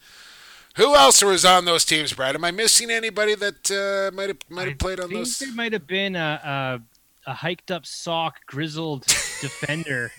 [0.77, 2.35] Who else was on those teams, Brad?
[2.35, 5.13] Am I missing anybody that uh, might have might have played on those?
[5.13, 5.39] I think those?
[5.39, 6.79] there might have been a,
[7.25, 9.01] a, a hiked up sock, grizzled
[9.41, 10.11] defender.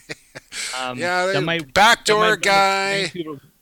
[0.78, 3.12] Um, Yeah, might backdoor might guy.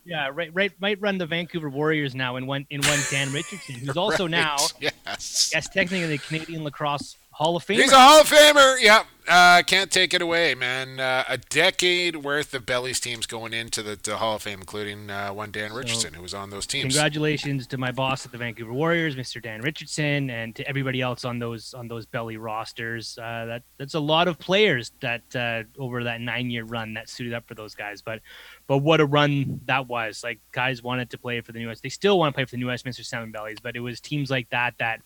[0.04, 0.72] Yeah, right, right.
[0.80, 4.56] Might run the Vancouver Warriors now in one in one Dan Richardson, who's also now
[4.80, 5.50] yes.
[5.52, 7.80] yes, technically the Canadian Lacrosse Hall of Fame.
[7.80, 8.80] He's a Hall of Famer.
[8.80, 10.98] Yeah, uh, can't take it away, man.
[10.98, 15.10] Uh, a decade worth of Bellies teams going into the, the Hall of Fame, including
[15.10, 16.94] uh, one Dan Richardson who was on those teams.
[16.94, 19.42] Congratulations to my boss at the Vancouver Warriors, Mr.
[19.42, 23.18] Dan Richardson, and to everybody else on those on those belly rosters.
[23.18, 27.10] Uh, that that's a lot of players that uh, over that nine year run that
[27.10, 28.00] suited up for those guys.
[28.00, 28.20] But
[28.66, 30.24] but what a run that was!
[30.24, 31.82] Like guys wanted to play for the New West.
[31.82, 34.30] They still want to play for the New Westminster Salmon Bellies, but it was teams
[34.30, 35.02] like that that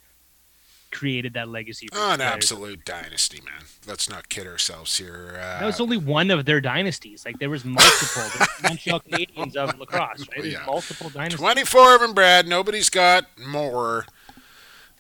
[0.90, 1.88] created that legacy.
[1.92, 2.32] Oh, an players.
[2.32, 3.62] absolute dynasty, man.
[3.86, 5.32] Let's not kid ourselves here.
[5.36, 7.24] Uh, That was only one of their dynasties.
[7.24, 8.22] Like there was multiple.
[8.62, 10.28] Montreal Canadiens of lacrosse, right?
[10.42, 10.64] There's Yeah.
[10.66, 11.40] multiple dynasties.
[11.40, 12.46] 24 of them, Brad.
[12.48, 14.06] Nobody's got more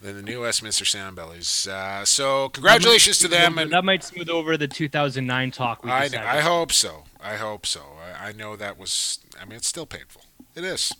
[0.00, 1.66] than the new Westminster Salmon Bellies.
[1.68, 3.58] Uh, so congratulations to them.
[3.58, 5.84] And that might smooth over the 2009 talk.
[5.84, 6.36] We I, just know, had.
[6.38, 7.04] I hope so.
[7.22, 7.82] I hope so.
[8.18, 9.18] I, I know that was.
[9.40, 10.22] I mean, it's still painful.
[10.54, 10.92] It is.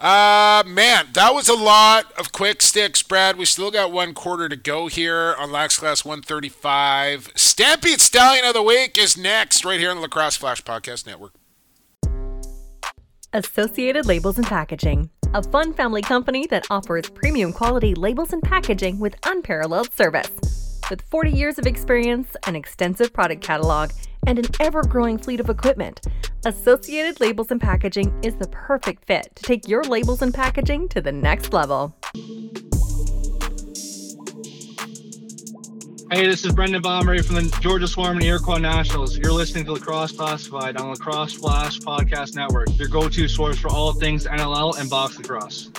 [0.00, 3.36] Uh, man, that was a lot of quick sticks, Brad.
[3.36, 7.32] We still got one quarter to go here on Lax Class 135.
[7.34, 11.32] Stampede Stallion of the Week is next, right here on the Lacrosse Flash Podcast Network.
[13.32, 18.98] Associated Labels and Packaging, a fun family company that offers premium quality labels and packaging
[18.98, 20.30] with unparalleled service.
[20.90, 23.90] With 40 years of experience, an extensive product catalog,
[24.26, 26.00] and an ever growing fleet of equipment,
[26.44, 31.00] Associated Labels and Packaging is the perfect fit to take your labels and packaging to
[31.00, 31.96] the next level.
[36.12, 39.18] Hey, this is Brendan Bomberry from the Georgia Swarm and Iroquois Nationals.
[39.18, 43.92] You're listening to Lacrosse Classified on Lacrosse Flash Podcast Network, your go-to source for all
[43.92, 45.70] things NLL and box lacrosse.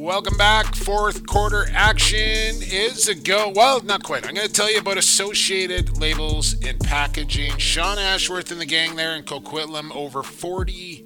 [0.00, 0.74] Welcome back.
[0.74, 2.16] Fourth quarter action
[2.62, 3.52] is a go.
[3.54, 4.26] Well, not quite.
[4.26, 7.58] I'm going to tell you about Associated Labels and Packaging.
[7.58, 11.04] Sean Ashworth and the gang there in Coquitlam, over 40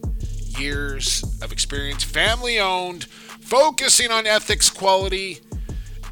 [0.60, 5.40] years of experience, family owned, focusing on ethics, quality,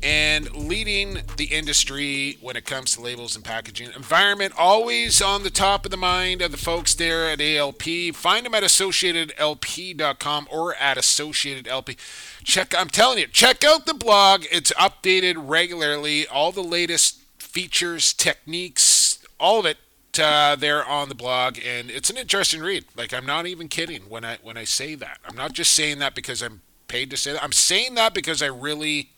[0.03, 3.91] and leading the industry when it comes to labels and packaging.
[3.95, 7.83] Environment always on the top of the mind of the folks there at ALP.
[8.15, 11.97] Find them at associatedlp.com or at associatedlp.
[12.43, 14.45] Check I'm telling you, check out the blog.
[14.51, 16.27] It's updated regularly.
[16.27, 19.79] All the latest features, techniques, all of it
[20.19, 22.85] uh, there on the blog and it's an interesting read.
[22.97, 25.19] Like I'm not even kidding when I when I say that.
[25.27, 27.43] I'm not just saying that because I'm paid to say that.
[27.43, 29.11] I'm saying that because I really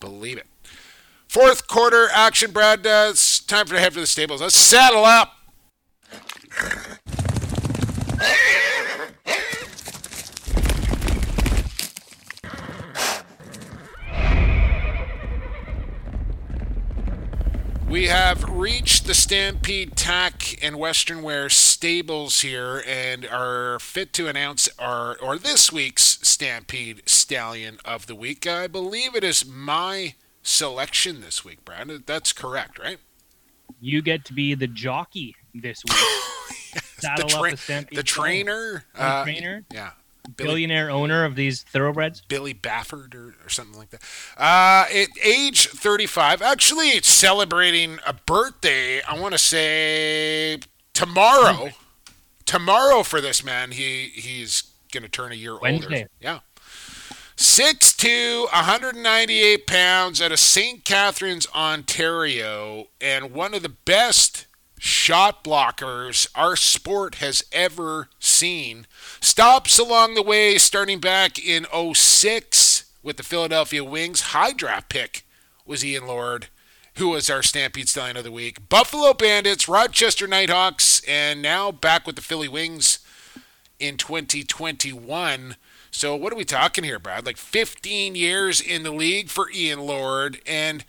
[0.00, 0.46] Believe it.
[1.28, 2.86] Fourth quarter action, Brad.
[2.86, 4.40] Uh, it's time for to head for the stables.
[4.40, 5.32] Let's saddle up.
[17.88, 24.26] We have reached the Stampede Tack and Western Wear stables here and are fit to
[24.26, 28.44] announce our or this week's Stampede Stallion of the Week.
[28.44, 31.88] I believe it is my selection this week, Brad.
[32.06, 32.98] That's correct, right?
[33.80, 36.82] You get to be the jockey this week.
[36.98, 38.84] Saddle the, tra- Stampede the trainer.
[38.96, 39.64] The uh, trainer.
[39.72, 39.90] Yeah.
[40.36, 42.20] Billionaire owner of these thoroughbreds.
[42.20, 44.02] Billy Bafford or, or something like that.
[44.36, 49.02] Uh, at age 35, actually, it's celebrating a birthday.
[49.02, 50.58] I want to say
[50.94, 51.70] tomorrow.
[52.44, 55.96] tomorrow for this man, he he's going to turn a year Wednesday.
[55.96, 56.10] older.
[56.20, 56.38] Yeah.
[57.36, 60.86] 6'2", 198 pounds out of St.
[60.86, 64.45] Catharines, Ontario, and one of the best
[64.78, 68.86] shot blockers our sport has ever seen.
[69.20, 74.20] Stops along the way, starting back in 06 with the Philadelphia Wings.
[74.20, 75.24] High draft pick
[75.64, 76.48] was Ian Lord,
[76.96, 78.68] who was our Stampede Stallion of the Week.
[78.68, 82.98] Buffalo Bandits, Rochester Nighthawks, and now back with the Philly Wings
[83.78, 85.56] in 2021.
[85.90, 87.24] So what are we talking here, Brad?
[87.24, 90.84] Like 15 years in the league for Ian Lord, and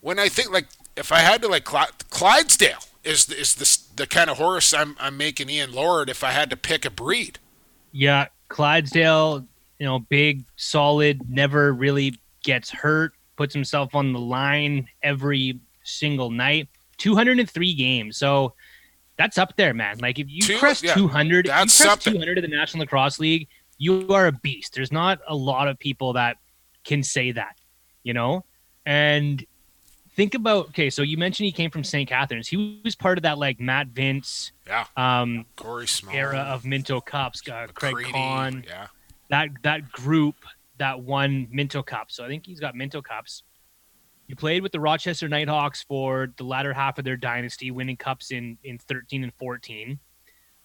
[0.00, 0.66] when I think like
[0.96, 5.16] if I had to like Clydesdale is is the the kind of horse I'm I'm
[5.16, 7.38] making Ian Lord if I had to pick a breed.
[7.92, 9.46] Yeah, Clydesdale,
[9.78, 16.30] you know, big, solid, never really gets hurt, puts himself on the line every single
[16.30, 16.68] night.
[16.98, 18.16] 203 games.
[18.16, 18.54] So
[19.16, 19.98] that's up there, man.
[19.98, 22.12] Like if you Two- press yeah, 200, if you press something.
[22.12, 23.48] 200 in the National Lacrosse League,
[23.78, 24.74] you are a beast.
[24.74, 26.36] There's not a lot of people that
[26.84, 27.56] can say that,
[28.04, 28.44] you know?
[28.86, 29.44] And
[30.20, 32.06] think about okay, so you mentioned he came from St.
[32.06, 32.46] Catharines.
[32.46, 37.00] He was part of that like Matt Vince Yeah, um Corey Small era of Minto
[37.00, 38.88] Cups, uh, Craig Kahn, Yeah,
[39.30, 40.34] that that group
[40.76, 42.16] that won Minto Cups.
[42.16, 43.44] So I think he's got Minto Cups.
[44.28, 48.30] He played with the Rochester Nighthawks for the latter half of their dynasty, winning cups
[48.30, 49.98] in in 13 and 14.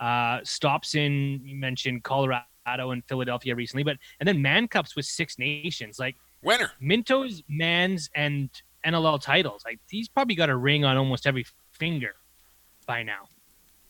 [0.02, 2.44] Uh, stops in you mentioned Colorado
[2.92, 5.98] and Philadelphia recently, but and then Mann Cups with Six Nations.
[5.98, 6.74] Like winner.
[6.82, 8.50] Minto's Mans and
[8.86, 9.64] NLL titles.
[9.66, 12.14] Like he's probably got a ring on almost every finger
[12.86, 13.28] by now.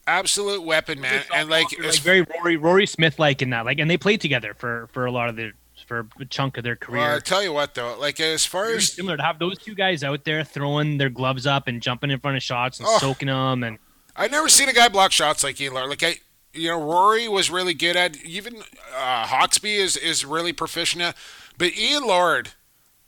[0.06, 1.24] Absolute weapon, man.
[1.34, 3.64] And like, like very Rory Rory Smith like in that.
[3.64, 5.52] Like and they played together for for a lot of their
[5.86, 7.02] for a chunk of their career.
[7.02, 9.58] well, I tell you what though, like as far Very as similar to have those
[9.58, 12.88] two guys out there throwing their gloves up and jumping in front of shots and
[12.88, 12.98] Oh.
[12.98, 13.78] soaking them and
[14.14, 15.90] I've never seen a guy block shots like Ian Lord.
[15.90, 16.14] Like I,
[16.54, 18.16] you know, Rory was really good at.
[18.24, 18.56] Even
[18.96, 21.16] uh, Hawksby is is really proficient at.
[21.58, 22.50] But Ian Lord,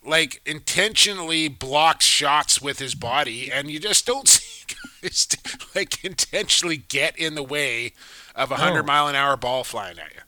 [0.08, 4.64] like intentionally blocks shots with his body, and you just don't see
[5.02, 5.28] guys
[5.74, 7.92] like intentionally get in the way
[8.34, 8.86] of a hundred No.
[8.86, 10.20] mile an hour ball flying at you.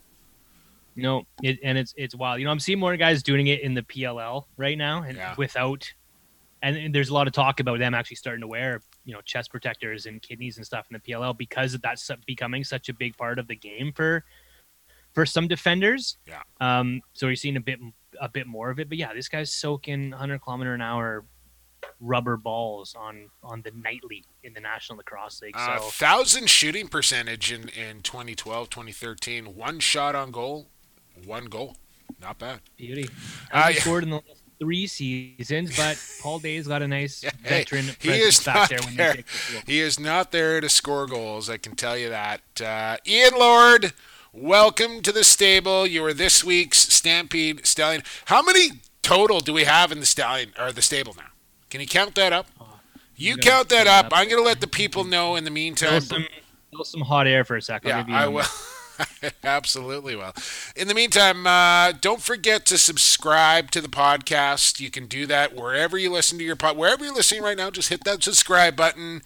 [0.97, 2.41] No, it, and it's it's wild.
[2.41, 5.35] You know, I'm seeing more guys doing it in the PLL right now and Yeah.
[5.39, 5.91] without
[6.63, 9.51] and, there's a lot of talk about them actually starting to wear, you know, chest
[9.51, 13.39] protectors and kidneys and stuff in the PLL because that's becoming such a big part
[13.39, 14.25] of the game for
[15.15, 16.19] for some defenders.
[16.27, 16.43] Yeah.
[16.61, 17.79] Um so you're seeing a bit
[18.21, 21.25] a bit more of it, but yeah, this guy's soaking 100 kilometer an hour
[21.99, 25.57] rubber balls on on the nightly in the National Lacrosse League.
[25.57, 29.55] So Uh, thousand shooting percentage in in 2012, 2013.
[29.57, 30.69] One shot on goal,
[31.25, 31.77] one goal.
[32.21, 32.61] Not bad.
[32.77, 33.09] Beauty.
[33.53, 33.81] Uh, Has yeah.
[33.81, 38.09] scored in the last three seasons, but Paul Day's got a nice Hey, veteran he
[38.09, 39.09] presence is back not there when there.
[39.13, 39.65] they take the field.
[39.67, 41.49] He is not there to score goals.
[41.49, 42.43] I can tell you that.
[42.61, 43.93] Uh, Ian Lord,
[44.33, 45.87] welcome to the stable.
[45.87, 48.03] You are this week's Stampede Stallion.
[48.27, 51.29] How many total do we have in the stallion or the stable now?
[51.69, 52.47] Can you count that up?
[53.17, 54.07] You gotta count that up.
[54.07, 54.13] up.
[54.15, 56.01] I'm going to let the people know in the meantime.
[56.01, 56.27] Some,
[56.83, 57.91] some hot air for a second.
[57.91, 58.47] Yeah, I will.
[59.45, 60.33] Absolutely will.
[60.77, 64.81] In the meantime, uh, don't forget to subscribe to the podcast.
[64.81, 66.77] You can do that wherever you listen to your pod.
[66.77, 69.23] Wherever you're listening right now, just hit that subscribe button.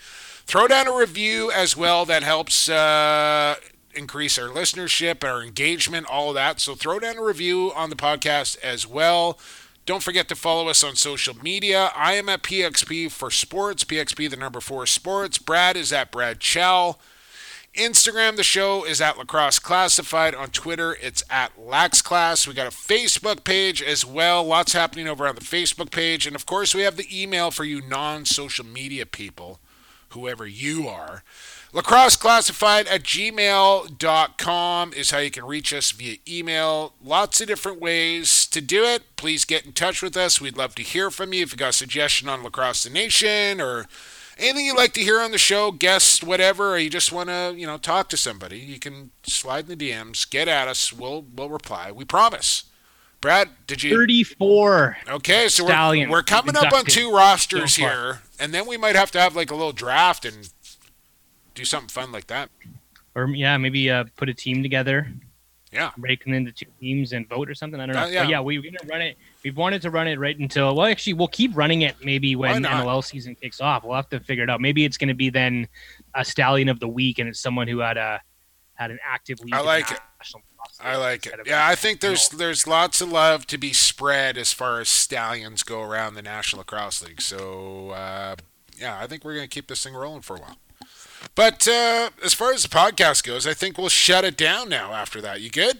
[0.46, 2.04] Throw down a review as well.
[2.04, 3.56] That helps uh,
[3.96, 6.60] increase our listenership, our engagement, all that.
[6.60, 9.38] So throw down a review on the podcast as well.
[9.86, 11.90] Don't forget to follow us on social media.
[11.94, 13.84] I am at PXP for sports.
[13.84, 15.36] PXP the number four sports.
[15.36, 16.98] Brad is at Brad Chell.
[17.74, 20.34] Instagram, the show is at Lacrosse Classified.
[20.34, 22.46] On Twitter, it's at LaxClass.
[22.46, 24.44] We got a Facebook page as well.
[24.44, 26.26] Lots happening over on the Facebook page.
[26.26, 29.58] And of course, we have the email for you non social media people,
[30.10, 31.24] whoever you are.
[31.74, 36.92] Lacrosse Classified at gmail.com is how you can reach us via email.
[37.02, 39.02] Lots of different ways to do it.
[39.16, 40.40] Please get in touch with us.
[40.40, 41.42] We'd love to hear from you.
[41.42, 43.86] If you got a suggestion on Lacrosse the Nation or
[44.38, 47.52] anything you'd like to hear on the show, guests, whatever, or you just want to,
[47.56, 50.92] you know, talk to somebody, you can slide in the DMs, get at us.
[50.92, 51.90] We'll we'll reply.
[51.90, 52.64] We promise.
[53.20, 53.90] Brad, did you?
[53.90, 54.98] 34.
[55.08, 58.94] Okay, so we're, we're coming up on two rosters so here, and then we might
[58.94, 60.50] have to have like a little draft and
[61.54, 62.50] do something fun like that.
[63.14, 65.08] Or yeah, maybe uh, put a team together.
[65.72, 65.90] Yeah.
[65.96, 67.80] Break them into two teams and vote or something.
[67.80, 68.02] I don't know.
[68.02, 68.22] Uh, yeah.
[68.22, 69.18] But yeah, we, we're gonna run it.
[69.42, 72.62] We've wanted to run it right until well, actually, we'll keep running it maybe when
[72.62, 72.84] not?
[72.84, 73.82] NLL season kicks off.
[73.82, 74.60] We'll have to figure it out.
[74.60, 75.66] Maybe it's gonna be then
[76.14, 78.20] a stallion of the week, and it's someone who had a
[78.74, 79.54] had an active week.
[79.54, 79.98] I like it.
[80.80, 81.40] I like it.
[81.44, 85.62] Yeah, I think there's there's lots of love to be spread as far as stallions
[85.62, 87.20] go around the National Lacrosse League.
[87.20, 88.36] So uh,
[88.78, 90.56] yeah, I think we're gonna keep this thing rolling for a while.
[91.34, 94.92] But uh, as far as the podcast goes, I think we'll shut it down now.
[94.92, 95.78] After that, you good?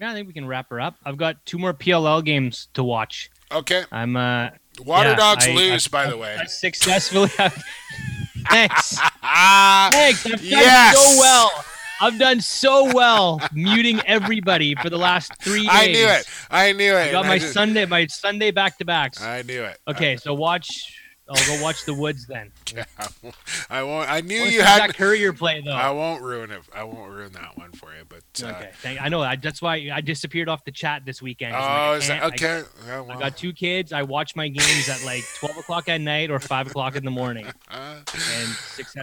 [0.00, 0.96] Yeah, I think we can wrap her up.
[1.04, 3.30] I've got two more PLL games to watch.
[3.52, 3.84] Okay.
[3.92, 6.36] I'm uh Water yeah, Dogs I- lose, I- by the way.
[6.38, 7.28] I successfully.
[8.48, 8.98] Thanks.
[9.22, 10.26] Thanks.
[10.26, 10.96] I've done yes.
[11.14, 11.64] so well.
[12.00, 15.70] I've done so well muting everybody for the last three days.
[15.70, 16.26] I knew it.
[16.50, 17.08] I knew it.
[17.08, 19.22] I got my I Sunday, my Sunday back to backs.
[19.22, 19.78] I knew it.
[19.86, 20.98] Okay, so watch.
[21.28, 22.52] I'll go watch the Woods then.
[23.70, 24.10] I won't.
[24.10, 24.78] I knew you had.
[24.78, 25.72] Zach Currier play though.
[25.72, 26.60] I won't ruin it.
[26.74, 28.04] I won't ruin that one for you.
[28.06, 29.22] But uh, okay, thank, I know.
[29.22, 31.54] I, that's why I disappeared off the chat this weekend.
[31.54, 32.26] Oh, like, is that can't- I-
[32.60, 32.68] okay?
[32.86, 33.92] Yeah, I got two kids.
[33.94, 37.10] I watch my games at like 12 o'clock at night or 5 o'clock in the
[37.10, 37.46] morning.
[37.70, 38.00] uh,
[38.34, 38.56] And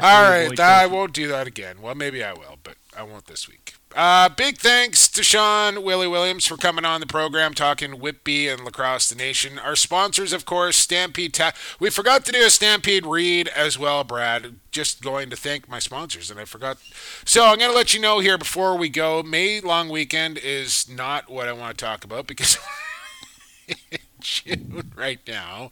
[0.03, 1.81] all right, avoid I won't do that again.
[1.81, 3.73] Well, maybe I will, but I won't this week.
[3.93, 8.63] Uh, big thanks to Sean Willie Williams for coming on the program talking Whitby and
[8.63, 9.59] Lacrosse the Nation.
[9.59, 11.33] Our sponsors, of course, Stampede.
[11.33, 14.55] Ta- we forgot to do a Stampede read as well, Brad.
[14.71, 16.77] Just going to thank my sponsors, and I forgot.
[17.25, 19.23] So I'm going to let you know here before we go.
[19.23, 22.57] May long weekend is not what I want to talk about because
[24.21, 25.69] June right now.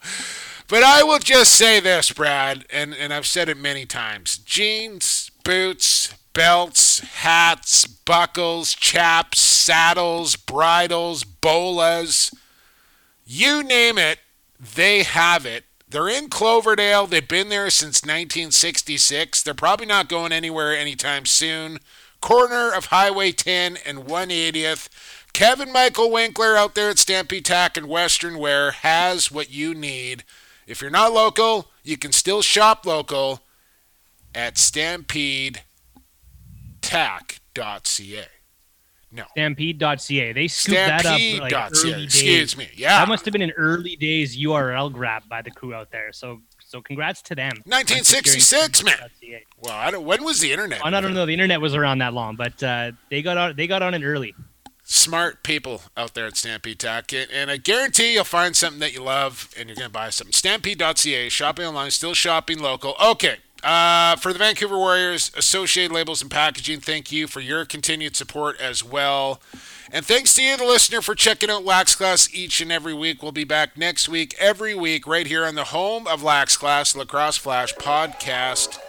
[0.67, 5.31] But I will just say this, Brad, and, and I've said it many times jeans,
[5.45, 12.31] boots, belts, hats, buckles, chaps, saddles, bridles, bolas
[13.31, 14.17] you name it,
[14.59, 15.65] they have it.
[15.87, 17.05] They're in Cloverdale.
[17.05, 19.43] They've been there since 1966.
[19.43, 21.77] They're probably not going anywhere anytime soon.
[22.21, 24.89] Corner of Highway 10 and 180th.
[25.31, 30.23] Kevin Michael Winkler out there at Stampede Tack and Western Wear has what you need.
[30.65, 33.41] If you're not local, you can still shop local
[34.33, 34.57] at
[36.89, 38.25] stampedetack.ca.
[39.11, 39.23] No.
[39.31, 40.33] Stampede.ca.
[40.33, 41.79] They scooped that up like Stampede.ca.
[41.81, 42.03] early days.
[42.15, 42.69] Excuse me.
[42.75, 42.99] Yeah.
[42.99, 46.11] That must have been an early days URL grab by the crew out there.
[46.13, 47.53] So so congrats to them.
[47.65, 48.93] 1966, man.
[49.57, 50.85] Well, I don't, when was the internet?
[50.85, 51.25] I don't know.
[51.25, 53.55] The internet was around that long, but uh, they got on.
[53.55, 54.35] They got on it early.
[54.83, 58.91] Smart people out there at Stampede Tack, And- And I guarantee you'll find something that
[58.93, 60.33] you love and you're going to buy something.
[60.33, 62.95] Stampede.ca, shopping online, still shopping local.
[62.99, 63.37] Okay.
[63.63, 68.59] Uh, for the Vancouver Warriors, Associated Labels and Packaging, thank you for your continued support
[68.59, 69.41] as well.
[69.91, 73.21] And thanks to you, the listener, for checking out Lax Class each and every week.
[73.21, 76.95] We'll be back next week, every week, right here on the home of Lax Class,
[76.95, 78.79] Lacrosse Flash Podcast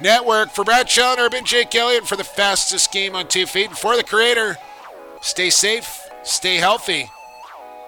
[0.00, 0.50] Network.
[0.50, 3.68] For Brad Shell and Urban Jake Elliott for the fastest game on two feet.
[3.68, 4.56] And for the creator,
[5.20, 7.10] stay safe, stay healthy,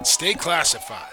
[0.02, 1.07] stay classified.